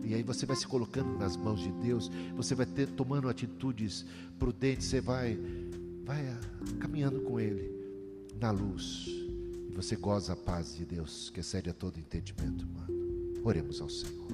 E 0.06 0.14
aí 0.14 0.22
você 0.22 0.46
vai 0.46 0.54
se 0.54 0.66
colocando 0.68 1.18
nas 1.18 1.36
mãos 1.36 1.60
de 1.60 1.72
Deus, 1.72 2.08
você 2.36 2.54
vai 2.54 2.64
ter 2.64 2.88
tomando 2.88 3.28
atitudes 3.28 4.06
prudentes, 4.38 4.86
você 4.86 5.00
vai 5.00 5.36
vai 6.04 6.24
caminhando 6.78 7.20
com 7.22 7.40
ele 7.40 7.68
na 8.40 8.52
luz. 8.52 9.06
E 9.08 9.72
você 9.74 9.96
goza 9.96 10.34
a 10.34 10.36
paz 10.36 10.76
de 10.76 10.84
Deus, 10.84 11.30
que 11.30 11.40
excede 11.40 11.68
a 11.70 11.74
todo 11.74 11.98
entendimento 11.98 12.64
humano. 12.64 13.42
Oremos 13.42 13.80
ao 13.80 13.88
Senhor. 13.88 14.28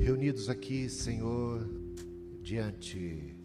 Reunidos 0.00 0.48
aqui, 0.48 0.88
Senhor, 0.88 1.68
diante 2.42 3.36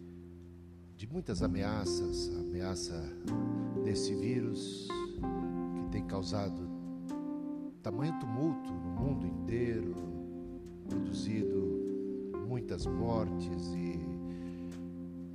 de 0.96 1.06
muitas 1.06 1.42
ameaças, 1.42 2.30
a 2.34 2.40
ameaça 2.40 3.12
desse 3.84 4.14
vírus 4.14 4.88
que 5.76 5.92
tem 5.92 6.06
causado 6.06 6.72
tamanho 7.82 8.18
tumulto 8.18 8.72
no 8.72 8.90
mundo 8.92 9.26
inteiro, 9.26 10.13
produzido 10.88 11.84
muitas 12.46 12.86
mortes 12.86 13.72
e, 13.74 13.98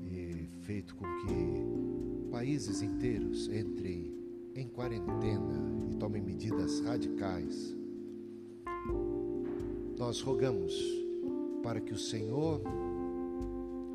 e 0.05 0.49
feito 0.61 0.95
com 0.95 1.05
que 1.05 2.29
países 2.31 2.81
inteiros 2.81 3.47
entrem 3.47 4.13
em 4.55 4.67
quarentena 4.67 5.89
e 5.91 5.95
tomem 5.95 6.21
medidas 6.21 6.79
radicais. 6.81 7.75
Nós 9.97 10.21
rogamos 10.21 10.73
para 11.61 11.81
que 11.81 11.93
o 11.93 11.97
Senhor 11.97 12.61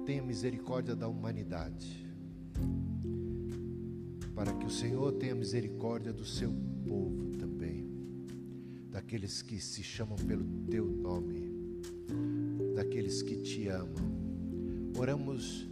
tenha 0.04 0.22
misericórdia 0.22 0.94
da 0.94 1.08
humanidade, 1.08 2.06
para 4.34 4.52
que 4.52 4.66
o 4.66 4.70
Senhor 4.70 5.12
tenha 5.12 5.34
misericórdia 5.34 6.12
do 6.12 6.24
seu 6.24 6.52
povo 6.86 7.30
também, 7.38 7.88
daqueles 8.90 9.40
que 9.40 9.58
se 9.58 9.82
chamam 9.82 10.16
pelo 10.16 10.44
teu 10.70 10.84
nome, 10.84 11.43
daqueles 12.74 13.22
que 13.22 13.36
te 13.36 13.68
amam. 13.68 14.92
Oramos 14.98 15.66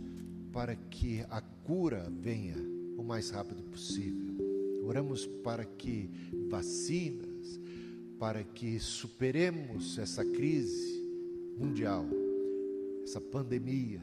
para 0.53 0.77
que 0.77 1.25
a 1.29 1.41
cura 1.41 2.11
venha 2.11 2.57
o 2.97 3.03
mais 3.03 3.31
rápido 3.31 3.62
possível. 3.65 4.37
Oramos 4.85 5.27
para 5.27 5.65
que 5.65 6.11
vacinas, 6.49 7.61
para 8.19 8.43
que 8.45 8.79
superemos 8.79 9.99
essa 9.99 10.25
crise 10.25 11.03
mundial, 11.57 12.07
essa 13.05 13.21
pandemia, 13.21 14.01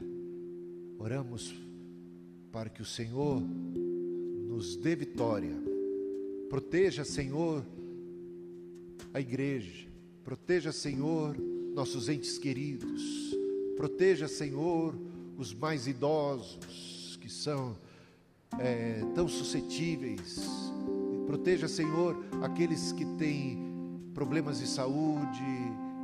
Oramos 1.02 1.56
para 2.52 2.70
que 2.70 2.82
o 2.82 2.86
Senhor 2.86 3.42
nos 3.42 4.76
dê 4.76 4.98
vitória. 4.98 5.56
Proteja, 6.50 7.06
Senhor, 7.06 7.66
a 9.14 9.22
igreja. 9.22 9.88
Proteja, 10.26 10.74
Senhor, 10.74 11.38
nossos 11.80 12.10
entes 12.10 12.38
queridos. 12.38 13.02
Proteja, 13.78 14.28
Senhor, 14.28 14.94
os 15.38 15.54
mais 15.54 15.88
idosos 15.88 17.18
que 17.22 17.32
são 17.32 17.74
é, 18.60 19.02
tão 19.16 19.30
suscetíveis. 19.30 20.46
Proteja, 21.26 21.70
Senhor, 21.70 22.18
aqueles 22.44 22.92
que 22.92 23.06
têm 23.18 23.58
problemas 24.14 24.60
de 24.60 24.68
saúde 24.68 25.42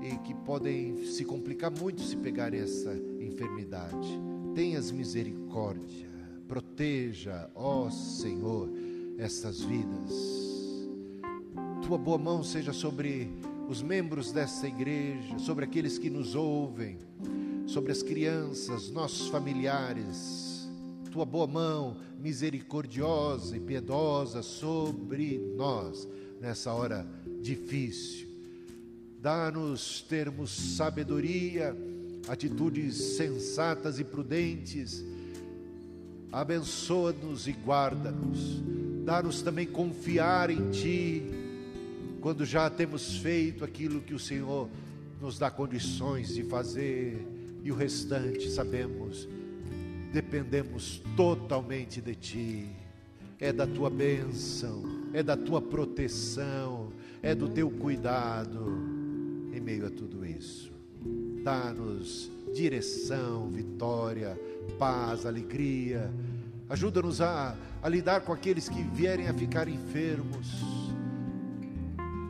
e 0.01 0.17
que 0.25 0.33
podem 0.33 1.05
se 1.07 1.25
complicar 1.25 1.69
muito 1.69 2.01
se 2.01 2.15
pegarem 2.15 2.61
essa 2.61 2.95
enfermidade 3.19 4.07
tenhas 4.55 4.89
misericórdia, 4.89 6.09
proteja, 6.47 7.49
ó 7.53 7.89
Senhor, 7.89 8.69
essas 9.17 9.59
vidas. 9.59 10.13
Tua 11.85 11.97
boa 11.97 12.17
mão 12.17 12.41
seja 12.41 12.71
sobre 12.71 13.29
os 13.67 13.81
membros 13.81 14.31
dessa 14.31 14.67
igreja, 14.67 15.37
sobre 15.39 15.65
aqueles 15.65 15.97
que 15.97 16.09
nos 16.09 16.35
ouvem, 16.35 16.97
sobre 17.65 17.91
as 17.91 18.03
crianças, 18.03 18.89
nossos 18.89 19.27
familiares. 19.27 20.69
Tua 21.11 21.25
boa 21.25 21.47
mão 21.47 21.97
misericordiosa 22.19 23.55
e 23.57 23.59
piedosa 23.59 24.41
sobre 24.41 25.37
nós 25.55 26.07
nessa 26.39 26.73
hora 26.73 27.07
difícil. 27.41 28.27
Dá-nos 29.19 30.01
termos 30.01 30.51
sabedoria 30.51 31.75
atitudes 32.27 32.95
sensatas 33.15 33.99
e 33.99 34.03
prudentes. 34.03 35.03
Abençoa-nos 36.31 37.47
e 37.47 37.51
guarda-nos. 37.51 38.61
Dá-nos 39.03 39.41
também 39.41 39.67
confiar 39.67 40.49
em 40.49 40.69
Ti, 40.71 41.23
quando 42.25 42.43
já 42.43 42.67
temos 42.71 43.17
feito 43.17 43.63
aquilo 43.63 44.01
que 44.01 44.15
o 44.15 44.17
Senhor 44.17 44.67
nos 45.21 45.37
dá 45.37 45.51
condições 45.51 46.33
de 46.33 46.41
fazer, 46.41 47.23
e 47.63 47.71
o 47.71 47.75
restante, 47.75 48.49
sabemos, 48.49 49.29
dependemos 50.11 51.03
totalmente 51.15 52.01
de 52.01 52.15
Ti. 52.15 52.65
É 53.39 53.53
da 53.53 53.67
Tua 53.67 53.91
bênção, 53.91 54.81
é 55.13 55.21
da 55.21 55.37
Tua 55.37 55.61
proteção, 55.61 56.91
é 57.21 57.35
do 57.35 57.47
Teu 57.47 57.69
cuidado 57.69 58.75
em 59.53 59.59
meio 59.59 59.85
a 59.85 59.91
tudo 59.91 60.25
isso 60.25 60.73
dá-nos 61.43 62.31
direção, 62.55 63.51
vitória, 63.51 64.35
paz, 64.79 65.27
alegria. 65.27 66.11
Ajuda-nos 66.67 67.21
a, 67.21 67.55
a 67.83 67.87
lidar 67.87 68.21
com 68.21 68.33
aqueles 68.33 68.67
que 68.67 68.81
vierem 68.81 69.27
a 69.27 69.33
ficar 69.35 69.67
enfermos, 69.67 70.84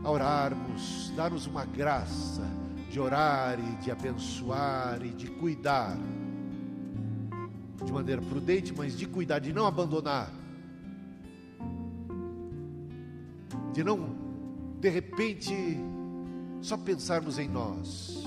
a 0.05 0.11
orarmos, 0.11 1.11
dá-nos 1.15 1.47
uma 1.47 1.65
graça 1.65 2.43
de 2.91 2.99
orar 2.99 3.59
e 3.59 3.75
de 3.83 3.89
abençoar 3.89 5.03
e 5.03 5.09
de 5.09 5.25
cuidar, 5.25 5.97
de 7.83 7.91
maneira 7.91 8.21
prudente, 8.21 8.71
mas 8.71 8.95
de 8.95 9.07
cuidar, 9.07 9.39
de 9.39 9.51
não 9.51 9.65
abandonar, 9.65 10.31
de 13.73 13.83
não, 13.83 14.15
de 14.79 14.89
repente, 14.89 15.53
só 16.61 16.77
pensarmos 16.77 17.39
em 17.39 17.49
nós. 17.49 18.23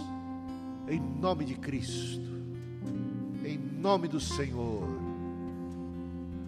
Em 0.89 0.99
nome 0.99 1.45
de 1.45 1.55
Cristo, 1.55 2.29
em 3.45 3.57
nome 3.57 4.09
do 4.09 4.19
Senhor. 4.19 4.89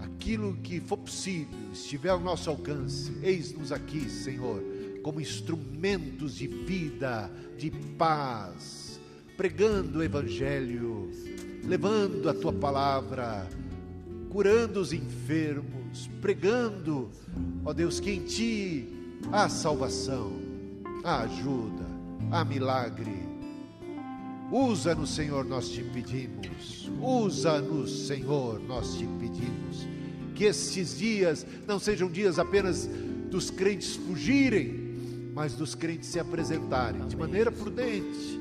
Aquilo 0.01 0.55
que 0.57 0.81
for 0.81 0.97
possível, 0.97 1.57
estiver 1.73 2.09
ao 2.09 2.19
nosso 2.19 2.51
alcance, 2.51 3.17
eis-nos 3.23 3.71
aqui, 3.71 4.09
Senhor, 4.11 4.70
como 5.03 5.21
instrumentos 5.21 6.37
de 6.37 6.47
vida, 6.47 7.31
de 7.57 7.71
paz, 7.71 9.01
pregando 9.37 10.01
o 10.01 10.03
Evangelho, 10.03 11.11
levando 11.65 12.29
a 12.29 12.35
tua 12.35 12.53
palavra, 12.53 13.49
curando 14.29 14.81
os 14.81 14.93
enfermos, 14.93 16.09
pregando, 16.21 17.11
ó 17.65 17.73
Deus, 17.73 18.01
que 18.01 18.11
em 18.11 18.25
ti 18.25 18.89
há 19.33 19.49
salvação, 19.49 20.33
há 21.05 21.23
ajuda, 21.23 21.87
há 22.31 22.45
milagre 22.45 23.31
Usa-nos, 24.51 25.11
Senhor, 25.11 25.45
nós 25.45 25.69
te 25.69 25.81
pedimos. 25.81 26.91
Usa-nos, 27.01 28.09
Senhor, 28.09 28.61
nós 28.61 28.97
te 28.97 29.07
pedimos. 29.21 29.87
Que 30.35 30.45
estes 30.45 30.99
dias 30.99 31.47
não 31.69 31.79
sejam 31.79 32.11
dias 32.11 32.37
apenas 32.39 32.91
dos 33.31 33.49
crentes 33.49 33.95
fugirem, 33.95 34.90
mas 35.33 35.55
dos 35.55 35.75
crentes 35.75 36.09
se 36.09 36.19
apresentarem 36.19 37.07
de 37.07 37.17
maneira 37.17 37.51
prudente, 37.51 38.41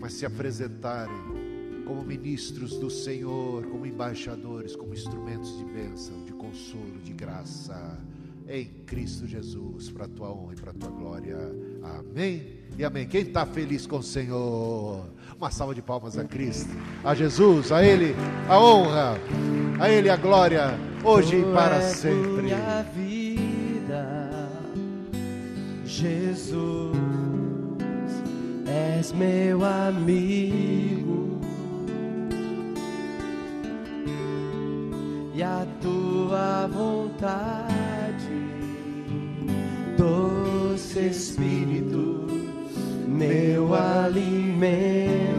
mas 0.00 0.14
se 0.14 0.24
apresentarem 0.24 1.40
como 1.86 2.04
ministros 2.04 2.76
do 2.78 2.88
Senhor, 2.88 3.64
como 3.66 3.84
embaixadores, 3.84 4.76
como 4.76 4.94
instrumentos 4.94 5.58
de 5.58 5.64
bênção, 5.64 6.24
de 6.24 6.32
consolo, 6.32 6.98
de 7.04 7.12
graça, 7.12 7.98
em 8.48 8.64
Cristo 8.86 9.26
Jesus, 9.26 9.90
para 9.90 10.06
a 10.06 10.08
tua 10.08 10.30
honra 10.32 10.54
e 10.54 10.56
para 10.56 10.70
a 10.72 10.74
tua 10.74 10.90
glória. 10.90 11.36
Amém 11.82 12.58
e 12.76 12.84
amém. 12.84 13.06
Quem 13.06 13.22
está 13.22 13.46
feliz 13.46 13.86
com 13.86 13.98
o 13.98 14.02
Senhor? 14.02 15.04
Uma 15.36 15.50
salva 15.50 15.74
de 15.74 15.82
palmas 15.82 16.18
a 16.18 16.24
Cristo, 16.24 16.70
a 17.04 17.14
Jesus, 17.14 17.70
a 17.70 17.84
Ele 17.84 18.14
a 18.48 18.58
honra, 18.58 19.14
a 19.78 19.88
Ele 19.88 20.10
a 20.10 20.16
glória, 20.16 20.78
hoje 21.04 21.38
e 21.38 21.42
para 21.52 21.80
sempre. 21.80 22.50
Jesus, 26.00 26.96
és 28.66 29.12
meu 29.12 29.62
amigo. 29.62 31.38
E 35.34 35.42
a 35.42 35.66
tua 35.82 36.66
vontade, 36.68 38.32
doce 39.98 41.00
Espírito, 41.00 42.26
meu 43.06 43.74
alimento 43.74 45.29